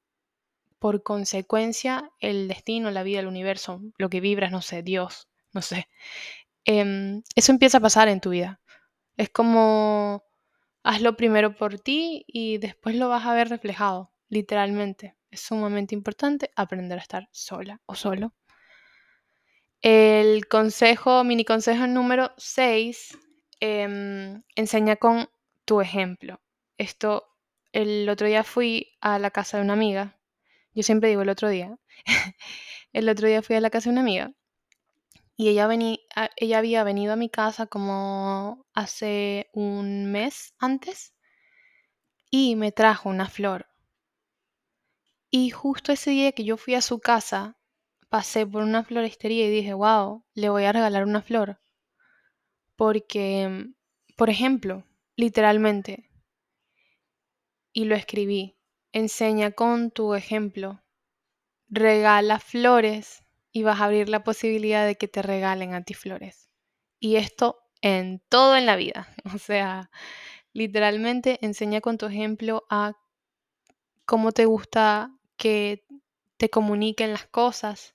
por 0.80 1.02
consecuencia, 1.02 2.10
el 2.20 2.48
destino, 2.48 2.90
la 2.90 3.04
vida, 3.04 3.20
el 3.20 3.28
universo, 3.28 3.80
lo 3.98 4.10
que 4.10 4.20
vibras, 4.20 4.52
no 4.52 4.62
sé, 4.62 4.82
Dios, 4.82 5.29
no 5.52 5.62
sé, 5.62 5.88
em, 6.64 7.22
eso 7.36 7.52
empieza 7.52 7.78
a 7.78 7.80
pasar 7.80 8.08
en 8.08 8.20
tu 8.20 8.30
vida. 8.30 8.60
Es 9.16 9.30
como 9.30 10.24
hazlo 10.82 11.16
primero 11.16 11.54
por 11.56 11.78
ti 11.80 12.24
y 12.26 12.58
después 12.58 12.96
lo 12.96 13.08
vas 13.08 13.26
a 13.26 13.34
ver 13.34 13.48
reflejado, 13.48 14.12
literalmente. 14.28 15.16
Es 15.30 15.40
sumamente 15.42 15.94
importante 15.94 16.50
aprender 16.56 16.98
a 16.98 17.02
estar 17.02 17.28
sola 17.32 17.80
o 17.86 17.94
solo. 17.94 18.34
El 19.82 20.46
consejo, 20.46 21.24
mini 21.24 21.44
consejo 21.44 21.86
número 21.86 22.32
6, 22.36 23.18
em, 23.60 24.42
enseña 24.56 24.96
con 24.96 25.28
tu 25.64 25.80
ejemplo. 25.80 26.40
Esto, 26.78 27.26
el 27.72 28.08
otro 28.08 28.26
día 28.26 28.44
fui 28.44 28.92
a 29.00 29.18
la 29.18 29.30
casa 29.30 29.58
de 29.58 29.64
una 29.64 29.74
amiga. 29.74 30.18
Yo 30.74 30.82
siempre 30.82 31.08
digo 31.08 31.22
el 31.22 31.30
otro 31.30 31.48
día. 31.48 31.78
el 32.92 33.08
otro 33.08 33.28
día 33.28 33.42
fui 33.42 33.56
a 33.56 33.60
la 33.60 33.70
casa 33.70 33.90
de 33.90 33.92
una 33.92 34.02
amiga 34.02 34.32
y 35.40 35.48
ella, 35.48 35.70
ella 36.36 36.58
había 36.58 36.84
venido 36.84 37.14
a 37.14 37.16
mi 37.16 37.30
casa 37.30 37.66
como 37.66 38.66
hace 38.74 39.48
un 39.54 40.12
mes 40.12 40.52
antes 40.58 41.14
y 42.30 42.56
me 42.56 42.72
trajo 42.72 43.08
una 43.08 43.26
flor. 43.26 43.66
Y 45.30 45.48
justo 45.48 45.92
ese 45.92 46.10
día 46.10 46.32
que 46.32 46.44
yo 46.44 46.58
fui 46.58 46.74
a 46.74 46.82
su 46.82 47.00
casa, 47.00 47.56
pasé 48.10 48.46
por 48.46 48.62
una 48.62 48.84
floristería 48.84 49.46
y 49.46 49.50
dije, 49.50 49.72
wow, 49.72 50.26
le 50.34 50.50
voy 50.50 50.64
a 50.64 50.72
regalar 50.72 51.04
una 51.04 51.22
flor. 51.22 51.58
Porque, 52.76 53.64
por 54.18 54.28
ejemplo, 54.28 54.84
literalmente, 55.16 56.10
y 57.72 57.86
lo 57.86 57.94
escribí, 57.94 58.58
enseña 58.92 59.52
con 59.52 59.90
tu 59.90 60.12
ejemplo, 60.12 60.82
regala 61.70 62.40
flores 62.40 63.19
y 63.52 63.62
vas 63.62 63.80
a 63.80 63.84
abrir 63.84 64.08
la 64.08 64.24
posibilidad 64.24 64.86
de 64.86 64.96
que 64.96 65.08
te 65.08 65.22
regalen 65.22 65.74
a 65.74 65.82
ti 65.82 65.94
flores. 65.94 66.50
Y 67.00 67.16
esto 67.16 67.58
en 67.82 68.22
todo 68.28 68.56
en 68.56 68.66
la 68.66 68.76
vida. 68.76 69.08
O 69.34 69.38
sea, 69.38 69.90
literalmente 70.52 71.38
enseña 71.42 71.80
con 71.80 71.98
tu 71.98 72.06
ejemplo 72.06 72.66
a 72.70 72.94
cómo 74.04 74.32
te 74.32 74.44
gusta 74.44 75.16
que 75.36 75.84
te 76.36 76.50
comuniquen 76.50 77.12
las 77.12 77.26
cosas. 77.26 77.94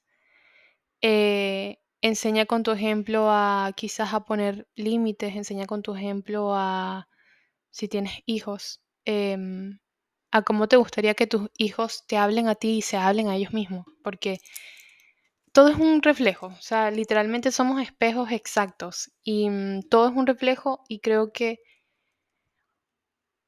Eh, 1.02 1.78
enseña 2.02 2.46
con 2.46 2.64
tu 2.64 2.72
ejemplo 2.72 3.30
a 3.30 3.74
quizás 3.76 4.14
a 4.14 4.26
poner 4.26 4.68
límites, 4.76 5.36
enseña 5.36 5.66
con 5.66 5.82
tu 5.82 5.96
ejemplo 5.96 6.54
a, 6.56 7.08
si 7.72 7.88
tienes 7.88 8.14
hijos, 8.26 8.82
em, 9.06 9.80
a 10.32 10.42
cómo 10.44 10.68
te 10.68 10.78
gustaría 10.78 11.16
que 11.16 11.28
tus 11.28 11.50
hijos 11.58 12.06
te 12.08 12.18
hablen 12.18 12.48
a 12.48 12.56
ti 12.56 12.78
y 12.78 12.82
se 12.82 12.98
hablen 12.98 13.28
a 13.30 13.36
ellos 13.36 13.54
mismos. 13.54 13.86
Porque 14.04 14.40
todo 15.56 15.70
es 15.70 15.78
un 15.78 16.02
reflejo, 16.02 16.48
o 16.48 16.62
sea, 16.62 16.92
literalmente 16.92 17.50
somos 17.50 17.82
espejos 17.82 18.30
exactos 18.34 19.14
y 19.24 19.50
mm, 19.50 19.84
todo 19.90 20.10
es 20.10 20.14
un 20.14 20.28
reflejo 20.28 20.84
y 20.90 21.00
creo 21.00 21.32
que 21.32 21.60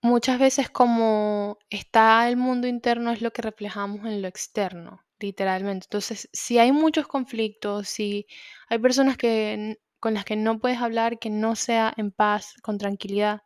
muchas 0.01 0.39
veces 0.39 0.69
como 0.69 1.57
está 1.69 2.29
el 2.29 2.37
mundo 2.37 2.65
interno 2.67 3.11
es 3.11 3.21
lo 3.21 3.31
que 3.31 3.41
reflejamos 3.41 4.05
en 4.05 4.21
lo 4.21 4.29
externo, 4.29 5.01
literalmente. 5.19 5.87
Entonces, 5.87 6.29
si 6.31 6.59
hay 6.59 6.71
muchos 6.71 7.07
conflictos, 7.07 7.89
si 7.89 8.25
hay 8.69 8.79
personas 8.79 9.17
que, 9.17 9.75
con 9.99 10.13
las 10.13 10.23
que 10.23 10.37
no 10.37 10.59
puedes 10.59 10.79
hablar, 10.79 11.19
que 11.19 11.29
no 11.29 11.57
sea 11.57 11.93
en 11.97 12.11
paz, 12.11 12.53
con 12.63 12.77
tranquilidad, 12.77 13.41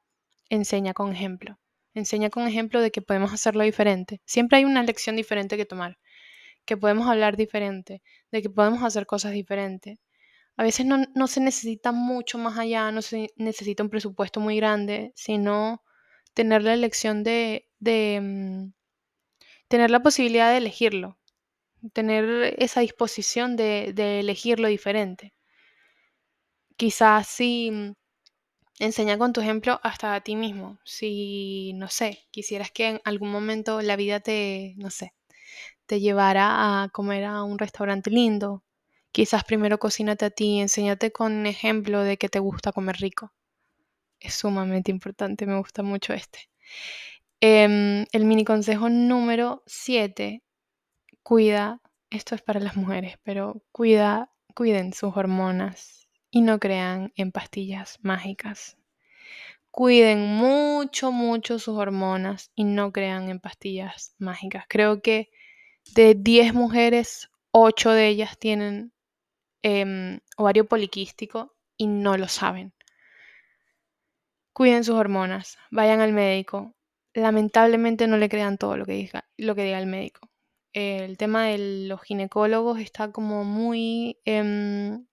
enseña 0.49 0.93
con 0.93 1.11
ejemplo. 1.13 1.57
Enseña 1.95 2.29
con 2.29 2.47
ejemplo 2.47 2.79
de 2.79 2.91
que 2.91 3.01
podemos 3.01 3.33
hacerlo 3.33 3.63
diferente. 3.63 4.21
Siempre 4.25 4.59
hay 4.59 4.65
una 4.65 4.83
lección 4.83 5.15
diferente 5.15 5.57
que 5.57 5.65
tomar 5.65 5.97
que 6.71 6.77
podemos 6.77 7.05
hablar 7.09 7.35
diferente, 7.35 8.01
de 8.31 8.41
que 8.41 8.49
podemos 8.49 8.81
hacer 8.81 9.05
cosas 9.05 9.33
diferentes. 9.33 9.99
A 10.55 10.63
veces 10.63 10.85
no, 10.85 11.27
se 11.27 11.41
necesita 11.41 11.91
mucho 11.91 12.37
más 12.37 12.57
allá, 12.57 12.91
no 12.93 13.01
se 13.01 13.29
necesita 13.35 13.83
un 13.83 13.89
presupuesto 13.89 14.39
muy 14.39 14.55
grande, 14.55 15.11
sino 15.13 15.83
tener 16.33 16.63
la 16.63 16.73
elección 16.73 17.23
de, 17.23 17.67
mm, 17.81 18.71
tener 19.67 19.91
la 19.91 20.01
posibilidad 20.01 20.49
de 20.51 20.57
elegirlo, 20.59 21.17
tener 21.93 22.55
esa 22.59 22.81
disposición 22.81 23.57
de, 23.57 23.91
de 23.93 24.21
elegir 24.21 24.61
lo 24.61 24.69
diferente. 24.69 25.33
Quizás 26.77 27.27
si 27.27 27.69
mm, 27.71 27.93
enseña 28.79 29.17
con 29.17 29.33
tu 29.33 29.41
ejemplo 29.41 29.79
hasta 29.83 30.15
a 30.15 30.21
ti 30.21 30.37
mismo. 30.37 30.79
Si, 30.85 31.73
no 31.75 31.89
sé, 31.89 32.19
quisieras 32.31 32.71
que 32.71 32.87
en 32.87 33.01
algún 33.03 33.31
momento 33.31 33.81
la 33.81 33.97
vida 33.97 34.21
te, 34.21 34.73
no 34.77 34.89
sé, 34.89 35.13
te 35.91 35.99
llevara 35.99 36.83
a 36.83 36.89
comer 36.89 37.25
a 37.25 37.43
un 37.43 37.59
restaurante 37.59 38.09
lindo, 38.09 38.63
Quizás 39.11 39.43
primero 39.43 39.77
cocínate 39.77 40.23
a 40.23 40.29
ti, 40.29 40.59
enséñate 40.61 41.11
con 41.11 41.45
ejemplo 41.45 42.01
de 42.01 42.15
que 42.15 42.29
te 42.29 42.39
gusta 42.39 42.71
comer 42.71 42.95
rico. 42.95 43.33
Es 44.21 44.35
sumamente 44.35 44.89
importante, 44.89 45.45
me 45.45 45.57
gusta 45.57 45.83
mucho 45.83 46.13
este. 46.13 46.49
Em, 47.41 48.05
el 48.13 48.23
mini 48.23 48.45
consejo 48.45 48.87
número 48.89 49.63
7, 49.65 50.43
cuida, 51.23 51.81
esto 52.09 52.35
es 52.35 52.41
para 52.41 52.61
las 52.61 52.77
mujeres, 52.77 53.17
pero 53.23 53.61
cuida, 53.73 54.31
cuiden 54.55 54.93
sus 54.93 55.17
hormonas 55.17 56.07
y 56.29 56.39
no 56.39 56.57
crean 56.59 57.11
en 57.17 57.33
pastillas 57.33 57.99
mágicas. 58.01 58.77
Cuiden 59.71 60.25
mucho, 60.25 61.11
mucho 61.11 61.59
sus 61.59 61.77
hormonas 61.77 62.51
y 62.55 62.63
no 62.63 62.93
crean 62.93 63.29
en 63.29 63.41
pastillas 63.41 64.15
mágicas. 64.19 64.63
Creo 64.69 65.01
que 65.01 65.31
de 65.93 66.15
10 66.15 66.53
mujeres, 66.53 67.29
8 67.51 67.91
de 67.91 68.07
ellas 68.07 68.37
tienen 68.37 68.93
Em, 69.63 70.19
ovario 70.37 70.65
poliquístico 70.65 71.55
y 71.77 71.85
no 71.87 72.17
lo 72.17 72.27
saben. 72.27 72.73
Cuiden 74.53 74.83
sus 74.83 74.95
hormonas, 74.95 75.57
vayan 75.71 76.01
al 76.01 76.13
médico. 76.13 76.73
Lamentablemente 77.13 78.07
no 78.07 78.17
le 78.17 78.29
crean 78.29 78.57
todo 78.57 78.77
lo 78.77 78.85
que 78.85 78.93
diga, 78.93 79.29
lo 79.37 79.55
que 79.55 79.63
diga 79.63 79.79
el 79.79 79.87
médico. 79.87 80.29
el 80.73 81.17
tema 81.17 81.45
de 81.47 81.87
los 81.87 82.01
ginecólogos 82.01 82.79
está 82.79 83.11
como 83.11 83.43
muy 83.43 84.19
em, 84.25 85.05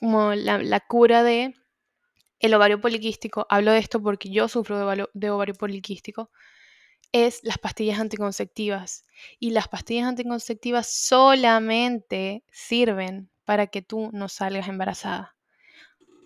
como 0.00 0.34
la, 0.34 0.80
cura 0.80 1.22
de 1.22 1.54
el 2.40 2.54
ovario 2.54 2.80
poliquístico. 2.80 3.46
Hablo 3.50 3.72
de 3.72 3.78
esto 3.78 4.02
porque 4.02 4.30
yo 4.30 4.48
sufro 4.48 4.78
de, 4.78 5.08
de 5.14 5.30
ovario 5.30 5.54
poliquístico 5.54 6.30
es 7.14 7.38
las 7.44 7.58
pastillas 7.58 8.00
anticonceptivas. 8.00 9.04
Y 9.38 9.50
las 9.50 9.68
pastillas 9.68 10.08
anticonceptivas 10.08 10.88
solamente 10.88 12.44
sirven 12.50 13.30
para 13.44 13.68
que 13.68 13.82
tú 13.82 14.10
no 14.12 14.28
salgas 14.28 14.66
embarazada. 14.66 15.36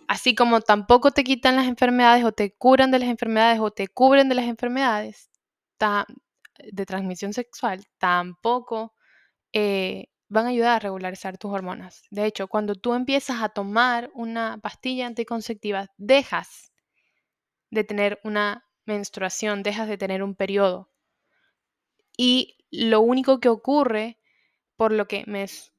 Así 0.09 0.35
como 0.35 0.63
tampoco 0.63 1.11
te 1.11 1.25
quitan 1.25 1.57
las 1.57 1.67
enfermedades 1.67 2.25
o 2.25 2.33
te 2.33 2.57
curan 2.57 2.91
de 2.91 3.01
las 3.01 3.11
enfermedades 3.11 3.61
o 3.61 3.71
te 3.71 3.89
cubren 3.89 4.31
de 4.31 4.37
las 4.37 4.47
enfermedades 4.47 5.31
de 5.79 6.87
transmisión 6.87 7.35
sexual, 7.35 7.85
tampoco 7.99 8.95
eh, 9.53 10.07
van 10.29 10.47
a 10.47 10.49
ayudar 10.49 10.77
a 10.77 10.79
regularizar 10.79 11.37
tus 11.37 11.53
hormonas. 11.53 12.05
De 12.11 12.25
hecho, 12.25 12.49
cuando 12.49 12.75
tú 12.75 12.95
empiezas 12.95 13.43
a 13.43 13.51
tomar 13.51 14.11
una 14.15 14.59
pastilla 14.63 15.07
anticonceptiva, 15.07 15.89
dejas 15.99 16.73
de 17.71 17.85
tener 17.85 18.19
una 18.25 18.68
menstruación, 18.89 19.63
dejas 19.63 19.87
de 19.87 19.99
tener 19.99 20.23
un 20.23 20.35
periodo. 20.35 20.91
Y 22.17 22.57
lo 22.71 23.01
único 23.01 23.39
que 23.39 23.49
ocurre 23.49 24.19
por 24.77 24.93
lo 24.93 25.07
que 25.07 25.25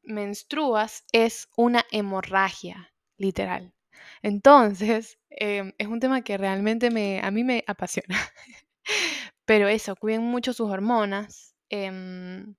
menstruas 0.04 1.04
es 1.12 1.50
una 1.58 1.86
hemorragia, 1.92 2.94
literal. 3.18 3.74
Entonces, 4.22 5.20
em, 5.32 5.74
es 5.78 5.88
un 5.88 6.00
tema 6.00 6.22
que 6.22 6.38
realmente 6.38 6.92
me, 6.92 7.20
a 7.22 7.32
mí 7.32 7.44
me 7.44 7.64
apasiona. 7.68 8.18
Pero 9.46 9.68
eso, 9.68 9.96
cuiden 9.96 10.24
mucho 10.24 10.54
sus 10.54 10.70
hormonas. 10.70 11.56
Em, 11.70 12.56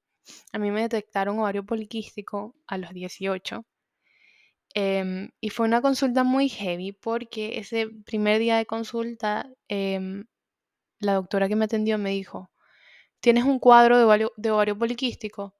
a 0.52 0.58
mí 0.58 0.70
me 0.70 0.82
detectaron 0.82 1.38
ovario 1.38 1.64
poliquístico 1.64 2.54
a 2.66 2.78
los 2.78 2.90
18. 2.92 3.64
Em, 4.74 5.30
y 5.40 5.50
fue 5.50 5.66
una 5.66 5.82
consulta 5.82 6.22
muy 6.24 6.48
heavy 6.48 6.92
porque 6.92 7.58
ese 7.58 7.88
primer 8.04 8.38
día 8.38 8.56
de 8.56 8.66
consulta, 8.66 9.50
la 11.00 11.14
doctora 11.14 11.48
que 11.48 11.56
me 11.56 11.66
atendió 11.66 11.98
me 11.98 12.10
dijo, 12.10 12.50
¿tienes 13.20 13.44
un 13.44 13.58
cuadro 13.60 13.98
de 13.98 14.50
ovario 14.50 14.78
poliquístico? 14.78 15.54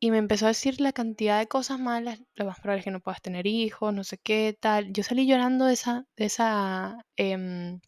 Y 0.00 0.10
me 0.10 0.18
empezó 0.18 0.46
a 0.46 0.48
decir 0.48 0.80
la 0.80 0.92
cantidad 0.92 1.38
de 1.38 1.48
cosas 1.48 1.78
malas. 1.80 2.20
Lo 2.34 2.44
más 2.46 2.60
probable 2.60 2.80
es 2.80 2.84
que 2.84 2.90
no 2.90 3.00
puedas 3.00 3.22
tener 3.22 3.46
hijos, 3.46 3.94
no 3.94 4.04
sé 4.04 4.18
qué, 4.18 4.56
tal. 4.60 4.92
Yo 4.92 5.02
salí 5.02 5.26
llorando 5.26 5.66
de 5.66 5.74
esa, 5.74 6.06
de 6.16 6.26
esa 6.26 7.04
em, 7.16 7.80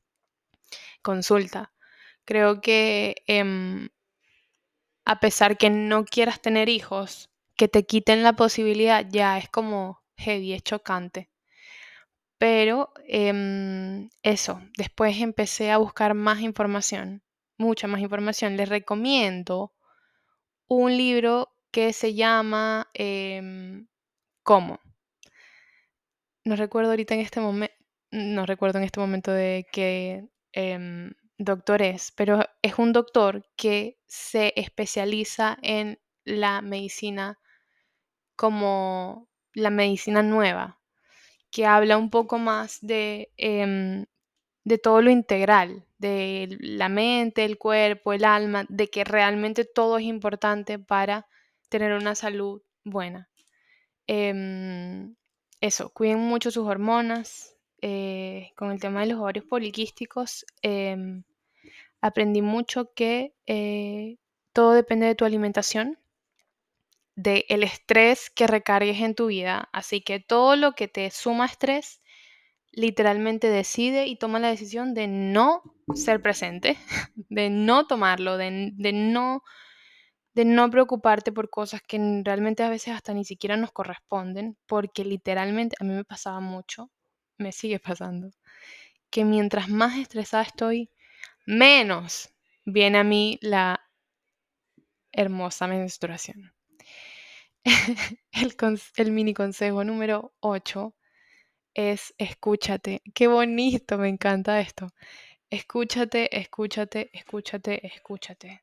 consulta. 1.03 1.73
Creo 2.25 2.61
que 2.61 3.17
em, 3.27 3.89
a 5.05 5.19
pesar 5.19 5.57
que 5.59 5.71
no 5.71 6.05
quieras 6.05 6.41
tener 6.41 6.69
hijos, 6.69 7.31
que 7.57 7.67
te 7.67 7.85
quiten 7.85 8.23
la 8.23 8.35
posibilidad 8.35 9.05
ya 9.11 9.37
es 9.39 9.49
como 9.49 10.03
heavy, 10.17 10.53
es 10.53 10.63
chocante. 10.63 11.29
Pero 12.39 12.93
em, 13.07 14.11
eso, 14.23 14.61
después 14.77 15.21
empecé 15.21 15.71
a 15.71 15.79
buscar 15.79 16.15
más 16.15 16.41
información, 16.41 17.23
mucha 17.57 17.89
más 17.89 18.01
información. 18.01 18.57
Les 18.57 18.69
recomiendo 18.69 19.73
un 20.69 20.97
libro 20.97 21.51
que 21.73 21.93
se 21.93 22.15
llama 22.15 22.89
em, 22.95 23.89
¿Cómo? 24.49 24.81
No 26.45 26.57
recuerdo 26.57 26.91
ahorita 26.91 27.13
en 27.13 27.21
este 27.21 27.39
momento, 27.39 27.75
no 28.11 28.47
recuerdo 28.47 28.79
en 28.79 28.85
este 28.85 28.99
momento 28.99 29.31
de 29.31 29.67
qué 29.71 30.27
em, 30.53 31.13
doctor 31.37 31.83
es, 31.83 32.13
pero 32.13 32.41
es 32.63 32.79
un 32.79 32.95
doctor 32.95 33.45
que 33.57 33.99
se 34.07 34.55
especializa 34.57 35.59
en 35.61 36.01
la 36.25 36.63
medicina 36.63 37.39
como 38.37 39.29
la 39.53 39.69
medicina 39.69 40.23
nueva, 40.23 40.78
que 41.51 41.67
habla 41.67 41.97
un 41.99 42.11
poco 42.11 42.39
más 42.39 42.79
de, 42.83 43.31
em, 43.37 44.07
de 44.65 44.79
todo 44.79 45.03
lo 45.03 45.11
integral, 45.11 45.85
de 45.99 46.57
la 46.61 46.89
mente, 46.89 47.45
el 47.45 47.59
cuerpo, 47.59 48.13
el 48.13 48.25
alma, 48.25 48.67
de 48.69 48.89
que 48.89 49.05
realmente 49.05 49.65
todo 49.65 49.99
es 49.99 50.05
importante 50.05 50.79
para 50.79 51.27
tener 51.69 51.93
una 51.93 52.15
salud 52.15 52.63
buena. 52.85 53.29
Em, 54.07 55.15
eso, 55.61 55.91
cuiden 55.91 56.21
mucho 56.21 56.51
sus 56.51 56.67
hormonas. 56.67 57.55
Eh, 57.81 58.51
con 58.57 58.73
el 58.73 58.81
tema 58.81 59.01
de 59.03 59.09
los 59.09 59.21
ovarios 59.21 59.45
poliquísticos, 59.47 60.45
em, 60.63 61.23
aprendí 62.01 62.43
mucho 62.43 62.93
que 62.95 63.35
eh, 63.47 64.17
todo 64.53 64.73
depende 64.73 65.07
de 65.07 65.15
tu 65.15 65.25
alimentación, 65.25 65.99
del 67.19 67.45
el 67.49 67.65
estrés 67.65 68.31
que 68.31 68.47
recargues 68.47 69.01
en 69.01 69.15
tu 69.17 69.27
vida. 69.27 69.69
Así 69.73 70.01
que 70.03 70.21
todo 70.21 70.55
lo 70.55 70.73
que 70.75 70.87
te 70.87 71.11
suma 71.11 71.47
estrés, 71.47 72.01
literalmente 72.71 73.49
decide 73.51 74.07
y 74.07 74.17
toma 74.17 74.39
la 74.39 74.49
decisión 74.51 74.95
de 74.95 75.09
no 75.09 75.63
ser 75.95 76.23
presente, 76.23 76.79
de 77.29 77.51
no 77.51 77.87
tomarlo, 77.87 78.37
de, 78.37 78.71
de 78.75 78.93
no 78.93 79.43
de 80.35 80.45
no 80.45 80.71
preocuparte 80.71 81.33
por 81.33 81.51
cosas 81.51 81.83
que 81.83 81.99
realmente 82.25 82.63
a 82.63 82.71
veces 82.71 82.95
hasta 82.95 83.13
ni 83.13 83.25
siquiera 83.25 83.57
nos 83.57 83.73
corresponden, 83.73 84.57
porque 84.67 85.05
literalmente 85.05 85.75
a 85.81 85.85
mí 85.85 85.93
me 85.93 86.05
pasaba 86.05 86.39
mucho, 86.39 86.93
me 87.39 87.51
sigue 87.51 87.81
pasando, 87.81 88.31
que 89.11 89.25
mientras 89.25 89.69
más 89.69 89.99
estresada 89.99 90.45
estoy, 90.45 90.91
menos 91.47 92.31
viene 92.65 92.99
a 92.99 93.05
mí 93.05 93.39
la 93.43 93.81
hermosa 95.13 95.67
menstruación. 95.67 96.53
el, 98.97 99.13
mini 99.13 99.35
consejo 99.35 99.85
número 99.85 100.33
8 100.41 100.95
es 101.75 102.15
escúchate. 102.19 103.03
Qué 103.15 103.27
bonito, 103.27 103.99
me 103.99 104.09
encanta 104.09 104.61
esto. 104.61 104.89
Escúchate, 105.51 106.39
escúchate, 106.39 107.11
escúchate, 107.13 107.87
escúchate. 107.87 108.63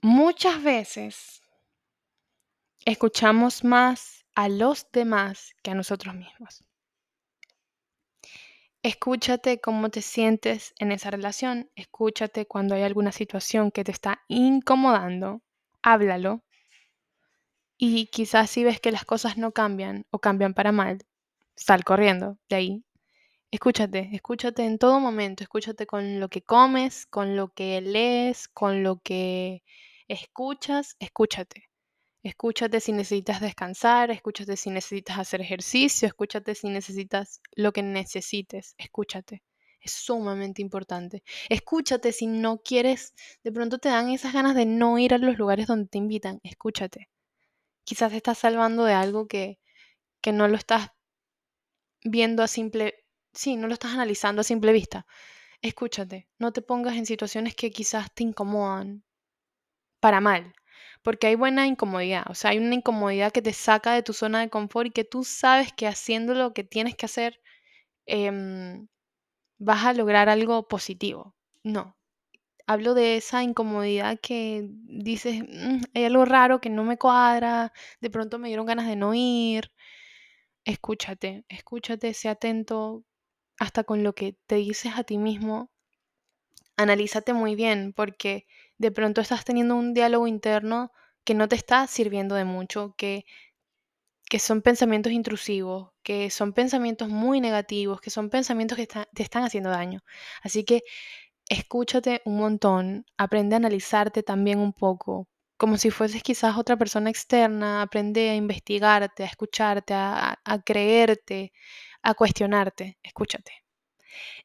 Muchas 0.00 0.62
veces 0.62 1.42
escuchamos 2.84 3.64
más 3.64 4.24
a 4.34 4.48
los 4.48 4.90
demás 4.92 5.54
que 5.62 5.72
a 5.72 5.74
nosotros 5.74 6.14
mismos. 6.14 6.64
Escúchate 8.82 9.60
cómo 9.60 9.90
te 9.90 10.02
sientes 10.02 10.72
en 10.78 10.92
esa 10.92 11.10
relación, 11.10 11.68
escúchate 11.74 12.46
cuando 12.46 12.76
hay 12.76 12.82
alguna 12.82 13.10
situación 13.10 13.72
que 13.72 13.82
te 13.82 13.90
está 13.90 14.22
incomodando, 14.28 15.42
háblalo. 15.82 16.44
Y 17.80 18.06
quizás 18.08 18.50
si 18.50 18.64
ves 18.64 18.80
que 18.80 18.90
las 18.92 19.04
cosas 19.04 19.38
no 19.38 19.52
cambian 19.52 20.04
o 20.10 20.18
cambian 20.18 20.52
para 20.52 20.72
mal, 20.72 20.98
sal 21.54 21.84
corriendo 21.84 22.36
de 22.48 22.56
ahí. 22.56 22.84
Escúchate, 23.52 24.10
escúchate 24.12 24.64
en 24.64 24.78
todo 24.78 25.00
momento, 25.00 25.44
escúchate 25.44 25.86
con 25.86 26.20
lo 26.20 26.28
que 26.28 26.42
comes, 26.42 27.06
con 27.06 27.36
lo 27.36 27.48
que 27.54 27.80
lees, 27.80 28.48
con 28.48 28.82
lo 28.82 29.00
que 29.00 29.62
escuchas, 30.08 30.96
escúchate. 30.98 31.68
Escúchate 32.24 32.80
si 32.80 32.92
necesitas 32.92 33.40
descansar, 33.40 34.10
escúchate 34.10 34.56
si 34.56 34.70
necesitas 34.70 35.18
hacer 35.18 35.40
ejercicio, 35.40 36.08
escúchate 36.08 36.54
si 36.56 36.68
necesitas 36.68 37.40
lo 37.52 37.72
que 37.72 37.82
necesites, 37.82 38.74
escúchate. 38.78 39.42
Es 39.80 39.92
sumamente 39.92 40.62
importante. 40.62 41.22
Escúchate 41.48 42.12
si 42.12 42.26
no 42.26 42.58
quieres, 42.58 43.14
de 43.44 43.52
pronto 43.52 43.78
te 43.78 43.88
dan 43.88 44.10
esas 44.10 44.32
ganas 44.32 44.56
de 44.56 44.66
no 44.66 44.98
ir 44.98 45.14
a 45.14 45.18
los 45.18 45.38
lugares 45.38 45.68
donde 45.68 45.88
te 45.88 45.98
invitan, 45.98 46.40
escúchate. 46.42 47.08
Quizás 47.88 48.12
estás 48.12 48.38
salvando 48.44 48.82
de 48.84 48.94
algo 49.04 49.20
que, 49.32 49.44
que 50.22 50.32
no 50.32 50.48
lo 50.48 50.56
estás 50.62 50.82
viendo 52.04 52.42
a 52.42 52.48
simple, 52.48 53.04
sí, 53.32 53.56
no 53.56 53.66
lo 53.68 53.74
estás 53.74 53.92
analizando 53.92 54.40
a 54.40 54.44
simple 54.44 54.72
vista. 54.72 55.06
Escúchate, 55.62 56.28
no 56.38 56.52
te 56.52 56.62
pongas 56.62 56.96
en 56.96 57.06
situaciones 57.06 57.54
que 57.56 57.70
quizás 57.72 58.12
te 58.14 58.24
incomodan 58.24 59.04
para 60.00 60.20
mal, 60.20 60.54
porque 61.02 61.28
hay 61.28 61.34
buena 61.36 61.66
incomodidad, 61.66 62.24
o 62.30 62.34
sea, 62.36 62.52
hay 62.52 62.58
una 62.58 62.74
incomodidad 62.76 63.32
que 63.32 63.42
te 63.42 63.52
saca 63.54 63.92
de 63.94 64.02
tu 64.02 64.12
zona 64.14 64.40
de 64.40 64.50
confort 64.50 64.88
y 64.88 64.92
que 64.92 65.04
tú 65.04 65.24
sabes 65.24 65.72
que 65.72 65.86
haciendo 65.88 66.34
lo 66.34 66.54
que 66.54 66.64
tienes 66.64 66.96
que 66.96 67.06
hacer 67.06 67.40
em, 68.06 68.88
vas 69.58 69.86
a 69.86 69.94
lograr 69.94 70.30
algo 70.30 70.68
positivo. 70.68 71.36
No, 71.64 71.97
hablo 72.68 72.94
de 72.94 73.16
esa 73.18 73.42
incomodidad 73.44 74.20
que 74.22 74.68
dices, 74.70 75.42
"Mm, 75.48 75.82
hay 75.94 76.04
algo 76.06 76.24
raro 76.26 76.60
que 76.62 76.70
no 76.70 76.84
me 76.84 76.98
cuadra, 76.98 77.72
de 78.02 78.10
pronto 78.10 78.38
me 78.38 78.48
dieron 78.48 78.66
ganas 78.66 78.86
de 78.88 78.96
no 78.96 79.14
ir. 79.14 79.72
Escúchate, 80.64 81.44
escúchate, 81.48 82.14
sé 82.14 82.28
atento 82.30 83.04
hasta 83.58 83.84
con 83.84 84.04
lo 84.04 84.14
que 84.14 84.36
te 84.46 84.56
dices 84.56 84.92
a 84.96 85.04
ti 85.04 85.18
mismo. 85.18 85.70
Analízate 86.78 87.34
muy 87.34 87.54
bien 87.56 87.92
porque 87.92 88.46
de 88.78 88.90
pronto 88.90 89.20
estás 89.20 89.44
teniendo 89.44 89.76
un 89.76 89.92
diálogo 89.92 90.26
interno 90.26 90.92
que 91.24 91.34
no 91.34 91.46
te 91.48 91.56
está 91.56 91.86
sirviendo 91.86 92.34
de 92.36 92.44
mucho, 92.46 92.94
que, 92.96 93.26
que 94.30 94.38
son 94.38 94.60
pensamientos 94.62 95.12
intrusivos, 95.12 95.90
que 96.02 96.30
son 96.30 96.52
pensamientos 96.52 97.08
muy 97.08 97.40
negativos, 97.40 98.00
que 98.00 98.10
son 98.10 98.28
pensamientos 98.30 98.76
que 98.76 98.86
te 98.86 99.22
están 99.22 99.44
haciendo 99.44 99.70
daño. 99.70 100.00
Así 100.42 100.64
que 100.64 100.82
escúchate 101.48 102.22
un 102.24 102.38
montón, 102.38 103.06
aprende 103.16 103.56
a 103.56 103.58
analizarte 103.58 104.22
también 104.22 104.58
un 104.58 104.72
poco, 104.72 105.28
como 105.56 105.76
si 105.76 105.90
fueses 105.90 106.22
quizás 106.22 106.56
otra 106.56 106.76
persona 106.76 107.10
externa, 107.10 107.82
aprende 107.82 108.30
a 108.30 108.36
investigarte, 108.36 109.24
a 109.24 109.26
escucharte, 109.26 109.94
a, 109.94 110.38
creerte, 110.64 111.52
a 112.02 112.14
cuestionarte, 112.14 112.98
escúchate. 113.02 113.52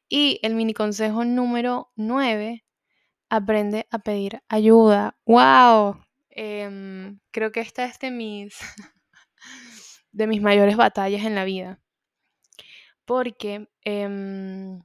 Y 0.08 0.40
el 0.42 0.54
mini 0.54 0.74
consejo 0.74 1.24
número 1.24 1.90
9, 1.96 2.64
aprende 3.30 3.86
a 3.90 3.98
pedir 4.00 4.42
ayuda. 4.48 5.16
¡Wow! 5.26 6.04
Em, 6.30 7.20
creo 7.30 7.52
que 7.52 7.60
esta 7.60 7.84
es 7.84 7.98
de 8.00 8.10
mis, 8.10 8.58
de 10.12 10.26
mis 10.26 10.42
mayores 10.42 10.76
batallas 10.76 11.24
en 11.24 11.34
la 11.34 11.44
vida. 11.44 11.80
Porque 13.04 13.68
em, 13.82 14.80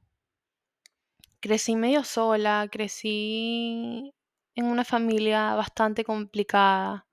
crecí 1.42 1.76
medio 1.76 2.04
sola, 2.04 2.68
crecí 2.72 4.14
en 4.56 4.66
una 4.66 4.84
familia 4.86 5.56
bastante 5.56 6.04
complicada 6.04 7.08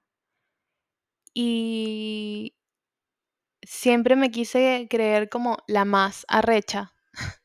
y 1.34 2.52
siempre 3.62 4.16
me 4.16 4.30
quise 4.30 4.86
creer 4.88 5.28
como 5.28 5.58
la 5.66 5.84
más 5.84 6.24
arrecha, 6.28 6.94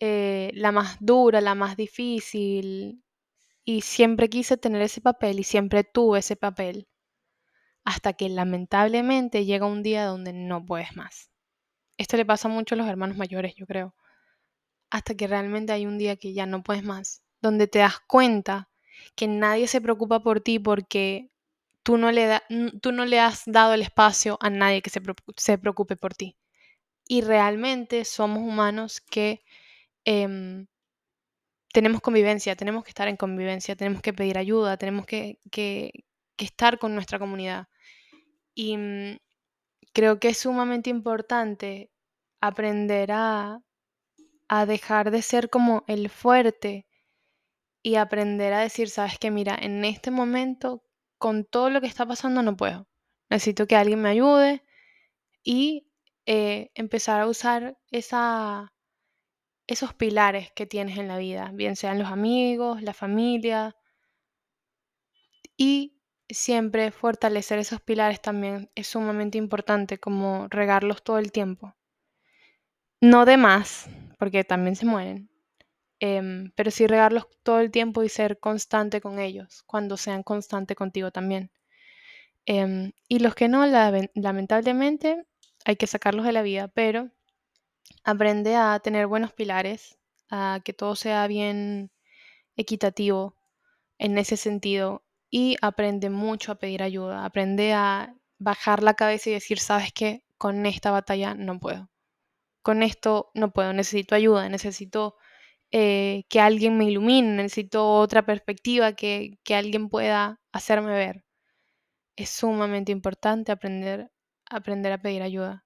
eh, 0.00 0.50
la 0.54 0.72
más 0.72 0.96
dura, 1.00 1.40
la 1.40 1.54
más 1.54 1.76
difícil 1.76 3.02
y 3.64 3.82
siempre 3.82 4.30
quise 4.30 4.56
tener 4.58 4.82
ese 4.82 5.00
papel 5.00 5.40
y 5.40 5.44
siempre 5.44 5.84
tuve 5.84 6.20
ese 6.20 6.36
papel 6.36 6.88
hasta 7.84 8.12
que 8.12 8.28
lamentablemente 8.28 9.44
llega 9.46 9.66
un 9.66 9.82
día 9.82 10.04
donde 10.06 10.32
no 10.34 10.64
puedes 10.66 10.94
más. 10.96 11.30
Esto 11.98 12.16
le 12.18 12.26
pasa 12.26 12.48
mucho 12.48 12.74
a 12.76 12.78
los 12.78 12.88
hermanos 12.88 13.16
mayores, 13.18 13.54
yo 13.56 13.66
creo. 13.66 13.94
Hasta 14.90 15.14
que 15.14 15.26
realmente 15.28 15.72
hay 15.72 15.86
un 15.86 15.98
día 15.98 16.16
que 16.16 16.32
ya 16.34 16.46
no 16.46 16.62
puedes 16.62 16.82
más, 16.84 17.22
donde 17.42 17.68
te 17.68 17.78
das 17.80 18.00
cuenta 18.00 18.68
que 19.14 19.28
nadie 19.28 19.68
se 19.68 19.80
preocupa 19.80 20.20
por 20.22 20.40
ti 20.40 20.58
porque 20.58 21.30
tú 21.84 21.98
no 21.98 22.12
le, 22.12 22.26
da- 22.26 22.42
tú 22.82 22.92
no 22.92 23.04
le 23.06 23.20
has 23.20 23.44
dado 23.46 23.74
el 23.74 23.82
espacio 23.82 24.38
a 24.40 24.50
nadie 24.50 24.82
que 24.82 24.90
se, 24.90 25.00
se 25.36 25.58
preocupe 25.58 25.96
por 25.96 26.14
ti. 26.14 26.36
Y 27.08 27.22
realmente 27.22 28.04
somos 28.04 28.40
humanos 28.40 29.00
que 29.00 29.42
em, 30.04 30.66
tenemos 31.72 32.00
convivencia, 32.00 32.56
tenemos 32.56 32.84
que 32.84 32.90
estar 32.90 33.08
en 33.08 33.16
convivencia, 33.16 33.76
tenemos 33.76 34.02
que 34.02 34.12
pedir 34.14 34.38
ayuda, 34.38 34.76
tenemos 34.76 35.06
que, 35.06 35.38
que- 35.50 35.92
que 36.36 36.44
estar 36.44 36.78
con 36.78 36.94
nuestra 36.94 37.18
comunidad. 37.18 37.68
Y 38.54 38.76
mm, 38.78 39.18
creo 39.94 40.20
que 40.20 40.28
es 40.30 40.38
sumamente 40.38 40.90
importante 40.90 41.90
aprender 42.40 43.12
a, 43.12 43.60
a 44.48 44.66
dejar 44.66 45.10
de 45.10 45.22
ser 45.22 45.50
como 45.50 45.84
el 45.88 46.08
fuerte 46.10 46.86
y 47.82 47.96
aprender 47.96 48.52
a 48.52 48.60
decir, 48.60 48.88
sabes 48.88 49.18
que 49.18 49.30
mira, 49.30 49.56
en 49.60 49.84
este 49.84 50.10
momento, 50.10 50.82
con 51.18 51.44
todo 51.44 51.70
lo 51.70 51.80
que 51.80 51.86
está 51.86 52.06
pasando, 52.06 52.42
no 52.42 52.56
puedo. 52.56 52.88
Necesito 53.30 53.66
que 53.66 53.76
alguien 53.76 54.02
me 54.02 54.08
ayude 54.08 54.64
y 55.44 55.88
eh, 56.26 56.70
empezar 56.74 57.20
a 57.20 57.28
usar 57.28 57.78
esa, 57.90 58.72
esos 59.66 59.94
pilares 59.94 60.52
que 60.52 60.66
tienes 60.66 60.98
en 60.98 61.08
la 61.08 61.18
vida, 61.18 61.50
bien 61.52 61.76
sean 61.76 61.98
los 61.98 62.08
amigos, 62.08 62.82
la 62.82 62.94
familia, 62.94 63.76
y 65.56 65.96
siempre 66.28 66.90
fortalecer 66.90 67.58
esos 67.58 67.80
pilares 67.80 68.20
también 68.20 68.70
es 68.74 68.88
sumamente 68.88 69.38
importante, 69.38 69.98
como 69.98 70.48
regarlos 70.48 71.02
todo 71.02 71.18
el 71.18 71.32
tiempo. 71.32 71.74
No 73.00 73.24
de 73.24 73.36
más, 73.36 73.88
porque 74.18 74.44
también 74.44 74.76
se 74.76 74.86
mueren, 74.86 75.30
em, 76.00 76.52
pero 76.56 76.70
sí 76.72 76.86
regarlos 76.86 77.26
todo 77.44 77.60
el 77.60 77.70
tiempo 77.72 78.02
y 78.04 78.08
ser 78.10 78.40
constante 78.40 79.00
con 79.00 79.18
ellos, 79.20 79.62
cuando 79.66 79.96
sean 79.96 80.22
constante 80.24 80.76
contigo 80.76 81.10
también. 81.12 81.50
Em, 82.46 82.92
y 83.08 83.18
los 83.20 83.34
que 83.34 83.48
no, 83.48 83.66
lamentablemente, 83.66 85.24
hay 85.64 85.76
que 85.76 85.86
sacarlos 85.86 86.24
de 86.26 86.32
la 86.32 86.42
vida, 86.42 86.68
pero 86.68 87.10
aprende 88.04 88.56
a 88.56 88.78
tener 88.80 89.06
buenos 89.06 89.32
pilares, 89.32 89.98
a 90.30 90.60
que 90.64 90.72
todo 90.72 90.96
sea 90.96 91.26
bien 91.26 91.90
equitativo 92.56 93.36
en 93.98 94.18
ese 94.18 94.36
sentido 94.36 95.04
y 95.30 95.56
aprende 95.62 96.10
mucho 96.10 96.52
a 96.52 96.56
pedir 96.56 96.82
ayuda, 96.82 97.24
aprende 97.24 97.74
a 97.74 98.14
bajar 98.38 98.82
la 98.82 98.94
cabeza 98.94 99.30
y 99.30 99.34
decir, 99.34 99.58
sabes 99.60 99.92
qué, 99.92 100.24
con 100.38 100.66
esta 100.66 100.90
batalla 100.92 101.34
no 101.34 101.60
puedo, 101.60 101.90
con 102.66 102.82
esto 102.82 103.30
no 103.32 103.52
puedo, 103.52 103.72
necesito 103.72 104.16
ayuda, 104.16 104.48
necesito 104.48 105.14
eh, 105.70 106.24
que 106.28 106.40
alguien 106.40 106.76
me 106.76 106.86
ilumine, 106.86 107.36
necesito 107.36 107.92
otra 107.92 108.26
perspectiva, 108.26 108.92
que, 108.94 109.38
que 109.44 109.54
alguien 109.54 109.88
pueda 109.88 110.40
hacerme 110.50 110.90
ver. 110.90 111.24
Es 112.16 112.30
sumamente 112.30 112.90
importante 112.90 113.52
aprender, 113.52 114.10
aprender 114.50 114.92
a 114.92 114.98
pedir 114.98 115.22
ayuda. 115.22 115.64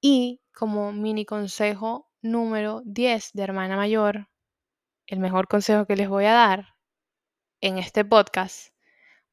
Y 0.00 0.40
como 0.54 0.90
mini 0.90 1.26
consejo 1.26 2.10
número 2.22 2.80
10 2.86 3.32
de 3.34 3.42
hermana 3.42 3.76
mayor, 3.76 4.30
el 5.06 5.18
mejor 5.18 5.48
consejo 5.48 5.84
que 5.84 5.96
les 5.96 6.08
voy 6.08 6.24
a 6.24 6.32
dar 6.32 6.76
en 7.60 7.76
este 7.76 8.06
podcast, 8.06 8.72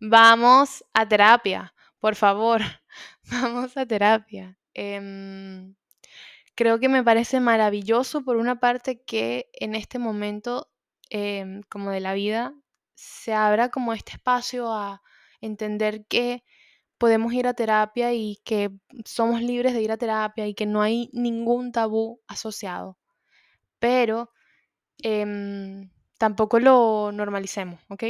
vamos 0.02 0.84
a 0.94 1.08
terapia, 1.08 1.74
por 2.02 2.16
favor, 2.16 2.60
vamos 3.32 3.78
a 3.78 3.86
terapia. 3.86 4.58
Em, 4.74 5.76
creo 6.56 6.80
que 6.80 6.90
me 6.90 7.04
parece 7.04 7.40
maravilloso 7.40 8.24
por 8.24 8.38
una 8.38 8.60
parte 8.60 9.02
que 9.04 9.50
en 9.54 9.76
este 9.76 10.00
momento 10.00 10.70
em, 11.10 11.62
como 11.70 11.92
de 11.92 12.00
la 12.00 12.14
vida 12.14 12.56
se 12.96 13.34
abra 13.34 13.70
como 13.70 13.94
este 13.94 14.14
espacio 14.14 14.74
a 14.74 15.02
entender 15.42 16.06
que 16.08 16.44
podemos 16.98 17.34
ir 17.34 17.48
a 17.48 17.54
terapia 17.54 18.14
y 18.14 18.38
que 18.46 18.72
somos 19.06 19.42
libres 19.42 19.74
de 19.74 19.82
ir 19.82 19.92
a 19.92 19.98
terapia 19.98 20.48
y 20.48 20.54
que 20.56 20.66
no 20.66 20.82
hay 20.82 21.10
ningún 21.14 21.72
tabú 21.72 22.22
asociado. 22.28 22.98
Pero 23.80 24.32
em, 25.04 25.92
tampoco 26.18 26.60
lo 26.60 27.12
normalicemos, 27.14 27.82
¿ok? 27.90 28.04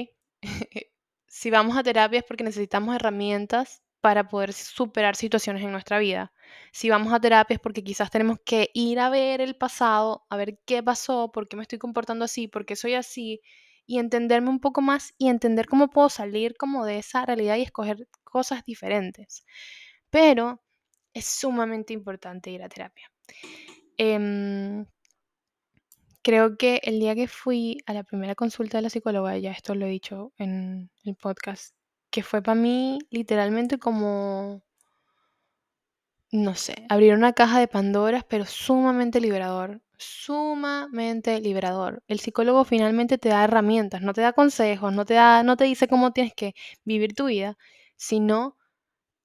si 1.28 1.52
vamos 1.52 1.78
a 1.78 1.84
terapia 1.84 2.20
es 2.20 2.26
porque 2.26 2.44
necesitamos 2.44 2.96
herramientas 2.96 3.84
para 4.02 4.28
poder 4.28 4.54
superar 4.54 5.16
situaciones 5.16 5.64
en 5.64 5.72
nuestra 5.72 6.00
vida. 6.00 6.32
Si 6.72 6.90
vamos 6.90 7.14
a 7.14 7.20
terapia 7.20 7.58
porque 7.60 7.84
quizás 7.84 8.10
tenemos 8.12 8.40
que 8.46 8.70
ir 8.74 9.00
a 9.00 9.10
ver 9.10 9.42
el 9.42 9.56
pasado, 9.56 10.26
a 10.30 10.38
ver 10.38 10.60
qué 10.66 10.84
pasó, 10.84 11.32
por 11.32 11.48
qué 11.48 11.56
me 11.58 11.64
estoy 11.64 11.80
comportando 11.80 12.26
así, 12.26 12.48
por 12.48 12.66
qué 12.66 12.76
soy 12.76 12.94
así, 12.96 13.42
y 13.88 14.00
entenderme 14.00 14.50
un 14.50 14.60
poco 14.60 14.82
más 14.82 15.14
y 15.18 15.30
entender 15.30 15.68
cómo 15.68 15.90
puedo 15.90 16.10
salir 16.10 16.56
como 16.58 16.86
de 16.86 16.98
esa 17.00 17.26
realidad 17.26 17.58
y 17.58 17.62
escoger 17.64 18.08
cosas 18.24 18.64
diferentes. 18.66 19.46
Pero 20.10 20.62
es 21.14 21.26
sumamente 21.26 21.94
importante 21.94 22.52
ir 22.52 22.64
a 22.64 22.70
terapia. 22.70 23.12
Em, 23.98 24.86
creo 26.22 26.58
que 26.58 26.82
el 26.84 27.00
día 27.00 27.16
que 27.16 27.28
fui 27.28 27.78
a 27.86 27.94
la 27.94 28.04
primera 28.04 28.36
consulta 28.36 28.80
de 28.80 28.82
la 28.82 28.90
psicóloga, 28.90 29.38
ya 29.38 29.52
esto 29.52 29.76
lo 29.76 29.86
he 29.86 29.90
dicho 29.90 30.34
en 30.38 30.90
el 31.04 31.16
podcast, 31.16 31.76
que 32.10 32.24
fue 32.24 32.42
para 32.42 32.56
mí 32.56 33.00
literalmente 33.12 33.78
como, 33.78 34.65
no 36.32 36.56
sé, 36.56 36.86
abrir 36.90 37.14
una 37.14 37.34
caja 37.34 37.60
de 37.60 37.68
Pandoras, 37.68 38.24
pero 38.26 38.46
sumamente 38.46 39.22
liberador, 39.22 39.82
sumamente 39.98 41.40
liberador. 41.40 42.04
El 42.08 42.20
psicólogo 42.20 42.66
finalmente 42.66 43.18
te 43.18 43.30
da 43.30 43.44
herramientas, 43.46 44.02
no 44.02 44.14
te 44.14 44.22
da 44.22 44.34
consejos, 44.34 44.94
no 44.94 45.06
te, 45.06 45.14
da, 45.16 45.44
no 45.44 45.58
te 45.58 45.66
dice 45.66 45.88
cómo 45.88 46.12
tienes 46.12 46.34
que 46.34 46.54
vivir 46.84 47.14
tu 47.16 47.26
vida, 47.28 47.58
sino 47.96 48.58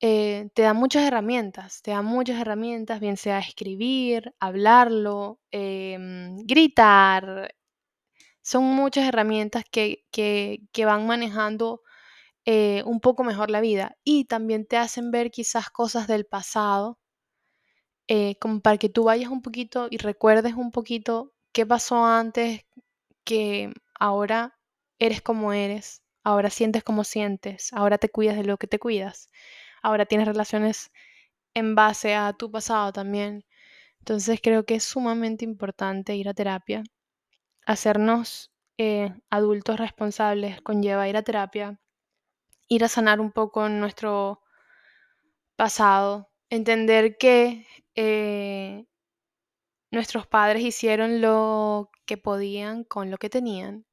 eh, 0.01 0.51
te 0.55 0.63
da 0.63 0.75
muchas 0.75 1.05
herramientas, 1.07 1.83
te 1.83 1.93
da 1.93 2.03
muchas 2.03 2.41
herramientas, 2.41 3.01
bien 3.01 3.17
sea 3.19 3.41
escribir, 3.41 4.35
hablarlo, 4.41 5.41
em, 5.53 6.37
gritar. 6.47 7.55
Son 8.43 8.65
muchas 8.65 9.07
herramientas 9.09 9.65
que, 9.71 10.05
que, 10.11 10.61
que 10.73 10.85
van 10.85 11.07
manejando 11.07 11.83
eh, 12.53 12.83
un 12.85 13.01
poco 13.01 13.23
mejor 13.25 13.49
la 13.51 13.61
vida 13.61 13.97
y 14.05 14.25
también 14.25 14.67
te 14.67 14.77
hacen 14.77 15.11
ver 15.13 15.31
quizás 15.31 15.71
cosas 15.71 16.09
del 16.09 16.27
pasado, 16.27 16.99
eh, 18.09 18.37
como 18.41 18.61
para 18.61 18.77
que 18.79 18.89
tú 18.89 19.05
vayas 19.05 19.31
un 19.31 19.43
poquito 19.43 19.87
y 19.91 19.99
recuerdes 19.99 20.55
un 20.55 20.73
poquito 20.73 21.33
qué 21.53 21.65
pasó 21.67 22.05
antes, 22.05 22.63
que 23.25 23.73
ahora 23.99 24.59
eres 24.99 25.23
como 25.23 25.53
eres, 25.53 26.03
ahora 26.25 26.51
sientes 26.51 26.85
como 26.85 27.05
sientes, 27.05 27.73
ahora 27.73 27.99
te 27.99 28.09
cuidas 28.11 28.37
de 28.37 28.45
lo 28.45 28.57
que 28.59 28.67
te 28.67 28.79
cuidas 28.79 29.31
ahora 29.83 30.07
tienes 30.07 30.27
relaciones 30.27 30.91
en 31.55 31.75
base 31.75 32.15
a 32.15 32.33
tu 32.35 32.51
pasado 32.51 32.93
también. 32.93 33.45
Entonces 34.01 34.41
creo 34.43 34.65
que 34.67 34.77
es 34.77 34.85
sumamente 34.85 35.45
importante 35.45 36.17
ir 36.17 36.29
a 36.29 36.35
terapia. 36.35 36.83
Hacernos 37.67 38.53
eh, 38.79 39.15
adultos 39.31 39.79
responsables 39.79 40.61
conlleva 40.63 41.09
ir 41.09 41.17
a 41.17 41.23
terapia, 41.23 41.81
ir 42.71 42.85
a 42.85 42.89
sanar 42.89 43.21
un 43.21 43.33
poco 43.33 43.69
nuestro 43.69 44.41
pasado, 45.57 46.31
entender 46.49 47.19
que 47.19 47.67
eh, 47.95 48.87
nuestros 49.91 50.27
padres 50.27 50.63
hicieron 50.65 51.21
lo 51.21 51.91
que 52.07 52.17
podían 52.17 52.85
con 52.85 53.11
lo 53.11 53.19
que 53.19 53.31
tenían 53.31 53.85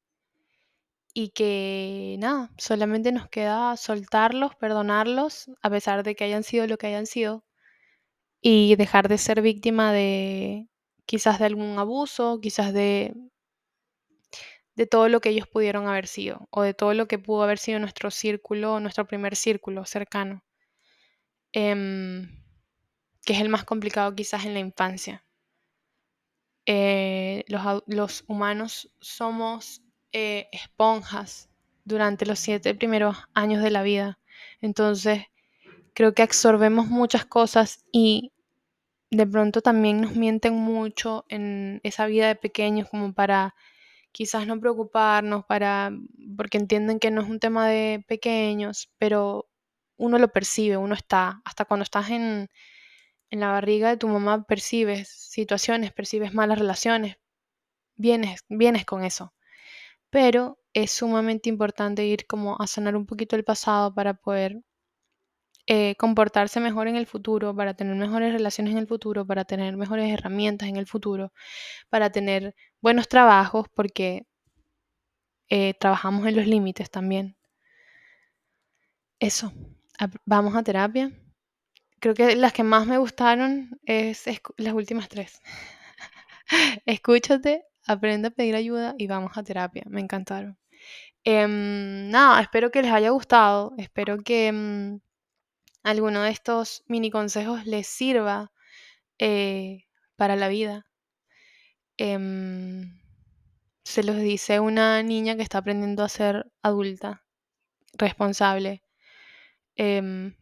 y 1.13 1.29
que 1.29 2.15
nada, 2.19 2.51
solamente 2.57 3.11
nos 3.11 3.27
queda 3.29 3.75
soltarlos, 3.77 4.55
perdonarlos, 4.55 5.49
a 5.63 5.69
pesar 5.69 6.03
de 6.03 6.15
que 6.15 6.25
hayan 6.25 6.43
sido 6.43 6.67
lo 6.67 6.77
que 6.77 6.87
hayan 6.87 7.07
sido, 7.07 7.43
y 8.41 8.75
dejar 8.75 9.07
de 9.09 9.17
ser 9.17 9.41
víctima 9.41 9.91
de 9.91 10.67
quizás 11.05 11.39
de 11.39 11.45
algún 11.45 11.79
abuso, 11.79 12.39
quizás 12.41 12.73
de, 12.73 13.15
de 14.77 14.85
todo 14.85 15.09
lo 15.09 15.19
que 15.21 15.29
ellos 15.29 15.47
pudieron 15.47 15.87
haber 15.87 16.07
sido, 16.07 16.47
o 16.51 16.61
de 16.61 16.75
todo 16.75 16.93
lo 16.93 17.07
que 17.07 17.17
pudo 17.17 17.43
haber 17.43 17.57
sido 17.57 17.79
nuestro 17.79 18.11
círculo, 18.11 18.79
nuestro 18.79 19.07
primer 19.07 19.35
círculo 19.35 19.85
cercano, 19.85 20.43
em, 21.51 22.29
que 23.25 23.33
es 23.33 23.41
el 23.41 23.49
más 23.49 23.63
complicado 23.63 24.15
quizás 24.15 24.45
en 24.45 24.53
la 24.53 24.59
infancia. 24.59 25.25
Eh, 26.67 27.43
los, 27.47 28.23
humanos 28.27 28.91
somos 28.99 29.81
eh, 30.11 30.47
esponjas 30.51 31.49
durante 31.83 32.25
los 32.27 32.37
siete 32.37 32.75
primeros 32.75 33.17
años 33.33 33.63
de 33.63 33.71
la 33.71 33.81
vida. 33.81 34.19
Entonces, 34.61 35.23
creo 35.93 36.13
que 36.13 36.21
absorbemos 36.21 36.87
muchas 36.87 37.25
cosas 37.25 37.83
y 37.91 38.31
de 39.09 39.25
pronto 39.25 39.61
también 39.61 40.01
nos 40.01 40.15
mienten 40.15 40.53
mucho 40.53 41.25
en 41.29 41.79
esa 41.83 42.05
vida 42.05 42.27
de 42.27 42.35
pequeños 42.35 42.89
como 42.89 43.13
para 43.13 43.55
quizás 44.17 44.47
no 44.47 44.59
preocuparnos, 44.59 45.45
para 45.45 45.91
porque 46.37 46.57
entienden 46.57 46.99
que 46.99 47.11
no 47.11 47.21
es 47.21 47.29
un 47.29 47.39
tema 47.39 47.67
de 47.67 48.03
pequeños, 48.07 48.89
pero 48.97 49.47
uno 49.97 50.17
lo 50.17 50.29
percibe, 50.29 50.75
uno 50.77 50.95
está, 50.95 51.41
hasta 51.45 51.65
cuando 51.65 51.83
estás 51.83 52.09
en, 52.09 52.49
en 53.31 53.39
la 53.39 53.51
barriga 53.51 53.89
de 53.89 53.97
tu 53.97 54.07
mamá 54.07 54.43
percibes 54.45 55.09
situaciones, 55.09 55.93
percibes 55.93 56.33
malas 56.33 56.59
relaciones, 56.59 57.17
vienes, 57.95 58.45
vienes 58.49 58.85
con 58.85 59.03
eso. 59.05 59.33
Pero 60.11 60.59
es 60.73 60.91
sumamente 60.91 61.49
importante 61.49 62.05
ir 62.05 62.27
como 62.27 62.57
a 62.61 62.67
sanar 62.67 62.95
un 62.95 63.05
poquito 63.07 63.35
el 63.35 63.43
pasado 63.43 63.93
para 63.93 64.15
poder 64.15 64.61
eh, 65.67 65.95
comportarse 65.97 66.59
mejor 66.61 66.87
en 66.87 66.95
el 66.95 67.05
futuro, 67.05 67.55
para 67.55 67.73
tener 67.75 67.95
mejores 67.95 68.33
relaciones 68.33 68.71
en 68.73 68.79
el 68.79 68.87
futuro, 68.87 69.27
para 69.27 69.45
tener 69.45 69.75
mejores 69.77 70.11
herramientas 70.11 70.69
en 70.69 70.77
el 70.77 70.87
futuro, 70.87 71.33
para 71.89 72.09
tener 72.11 72.55
buenos 72.81 73.09
trabajos, 73.09 73.67
porque 73.73 74.25
eh, 75.49 75.73
trabajamos 75.79 76.25
en 76.27 76.35
los 76.37 76.47
límites 76.47 76.89
también. 76.89 77.35
Eso, 79.19 79.51
vamos 80.25 80.55
a 80.55 80.63
terapia. 80.63 81.11
Creo 81.99 82.13
que 82.13 82.35
las 82.35 82.53
que 82.53 82.63
más 82.63 82.87
me 82.87 82.97
gustaron 82.97 83.79
es 83.85 84.25
las 84.57 84.73
últimas 84.73 85.09
tres. 85.09 85.41
Escúchate, 86.85 87.65
aprende 87.85 88.29
a 88.29 88.31
pedir 88.31 88.55
ayuda 88.55 88.95
y 88.97 89.07
vamos 89.07 89.37
a 89.37 89.43
terapia. 89.43 89.83
Me 89.87 90.01
encantaron. 90.01 90.57
Em, 91.23 92.09
nada, 92.09 92.41
espero 92.41 92.71
que 92.71 92.81
les 92.81 92.91
haya 92.91 93.09
gustado. 93.09 93.73
Espero 93.77 94.17
que 94.19 94.47
em, 94.47 94.99
alguno 95.87 96.23
de 96.23 96.31
estos 96.31 96.83
mini 96.87 97.09
consejos 97.11 97.65
les 97.65 97.87
sirva 97.87 98.51
eh, 99.19 99.85
para 100.17 100.35
la 100.35 100.49
vida. 100.49 100.85
Em, 101.97 102.99
se 103.83 104.03
los 104.03 104.17
dice 104.17 104.59
una 104.59 105.01
niña 105.03 105.35
que 105.35 105.43
está 105.43 105.59
aprendiendo 105.59 106.03
a 106.03 106.09
ser 106.09 106.51
adulta, 106.61 107.23
responsable, 107.97 108.83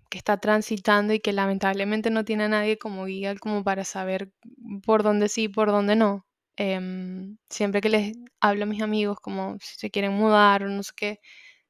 que 0.10 0.18
está 0.18 0.38
transitando 0.38 1.14
y 1.14 1.20
que 1.20 1.34
lamentablemente 1.34 2.10
no 2.10 2.26
tiene 2.26 2.46
a 2.46 2.50
nadie 2.50 2.78
como 2.78 3.06
guía 3.06 3.36
como 3.36 3.64
para 3.64 3.84
saber 3.84 4.32
por 4.86 5.04
dónde 5.04 5.30
sí 5.30 5.44
y 5.44 5.50
por 5.50 5.70
dónde 5.70 5.96
no. 5.96 6.26
Em, 6.58 7.38
siempre 7.50 7.82
que 7.82 7.90
les 7.90 8.14
hablo 8.40 8.64
a 8.64 8.68
mis 8.68 8.82
amigos 8.82 9.20
como 9.20 9.58
si 9.60 9.76
se 9.78 9.92
quieren 9.92 10.14
mudar 10.14 10.64
o 10.64 10.70
no 10.70 10.84
sé 10.84 10.94
qué, 10.96 11.20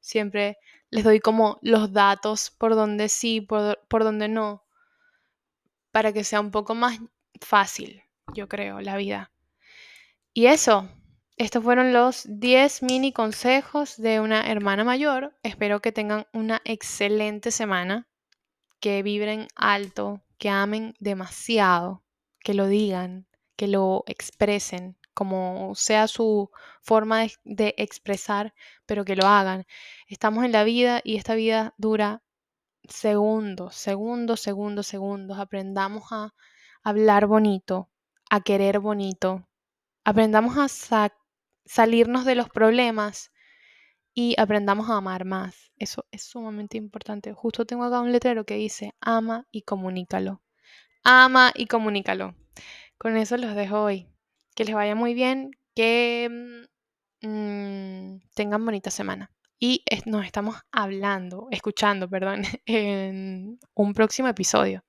siempre 0.00 0.56
les 0.90 1.04
doy 1.04 1.20
como 1.20 1.58
los 1.62 1.92
datos 1.92 2.50
por 2.50 2.74
donde 2.74 3.08
sí, 3.08 3.40
por, 3.40 3.78
por 3.88 4.04
donde 4.04 4.28
no, 4.28 4.64
para 5.90 6.12
que 6.12 6.24
sea 6.24 6.40
un 6.40 6.50
poco 6.50 6.74
más 6.74 6.98
fácil, 7.40 8.02
yo 8.34 8.48
creo, 8.48 8.80
la 8.80 8.96
vida. 8.96 9.32
Y 10.32 10.46
eso, 10.46 10.88
estos 11.36 11.64
fueron 11.64 11.92
los 11.92 12.24
10 12.28 12.82
mini 12.82 13.12
consejos 13.12 13.96
de 13.96 14.20
una 14.20 14.50
hermana 14.50 14.84
mayor. 14.84 15.36
Espero 15.42 15.80
que 15.80 15.92
tengan 15.92 16.26
una 16.32 16.60
excelente 16.64 17.50
semana, 17.50 18.06
que 18.80 19.02
vibren 19.02 19.48
alto, 19.54 20.22
que 20.38 20.48
amen 20.48 20.94
demasiado, 20.98 22.04
que 22.40 22.54
lo 22.54 22.66
digan, 22.66 23.26
que 23.56 23.68
lo 23.68 24.04
expresen, 24.06 24.96
como 25.16 25.74
sea 25.74 26.08
su 26.08 26.50
forma 26.82 27.26
de, 27.44 27.74
expresar, 27.78 28.52
pero 28.84 29.06
que 29.06 29.16
lo 29.16 29.26
hagan. 29.26 29.64
Estamos 30.08 30.44
en 30.44 30.52
la 30.52 30.62
vida 30.62 31.00
y 31.02 31.16
esta 31.16 31.34
vida 31.34 31.72
dura 31.78 32.22
segundos, 32.86 33.74
segundos, 33.76 34.40
segundos, 34.40 34.86
segundos. 34.86 35.38
Aprendamos 35.38 36.12
a 36.12 36.34
hablar 36.82 37.26
bonito, 37.26 37.88
a 38.28 38.42
querer 38.42 38.78
bonito. 38.78 39.48
Aprendamos 40.04 40.58
a 40.58 41.08
salirnos 41.64 42.26
de 42.26 42.34
los 42.34 42.50
problemas 42.50 43.32
y 44.12 44.38
aprendamos 44.38 44.90
a 44.90 44.98
amar 44.98 45.24
más. 45.24 45.72
Eso 45.78 46.04
es 46.10 46.24
sumamente 46.24 46.76
importante. 46.76 47.32
Justo 47.32 47.64
tengo 47.64 47.84
acá 47.84 48.00
un 48.00 48.12
letrero 48.12 48.44
que 48.44 48.56
dice 48.56 48.94
ama 49.00 49.46
y 49.50 49.62
comunícalo. 49.62 50.42
Ama 51.04 51.52
y 51.54 51.68
comunícalo. 51.68 52.34
Con 52.98 53.16
eso 53.16 53.38
los 53.38 53.54
dejo 53.54 53.80
hoy. 53.80 54.10
Que 54.56 54.64
les 54.64 54.74
vaya 54.74 54.94
muy 54.96 55.14
bien, 55.14 55.50
que 55.74 56.28
mm, 57.22 58.16
tengan 58.34 58.64
bonita 58.64 58.90
semana. 58.90 59.30
Y 59.60 59.84
nos 60.06 60.24
estamos 60.24 60.56
hablando, 60.72 61.48
escuchando, 61.50 62.08
perdón, 62.08 62.42
en 62.66 63.58
un 63.74 63.92
próximo 63.94 64.28
episodio. 64.28 64.82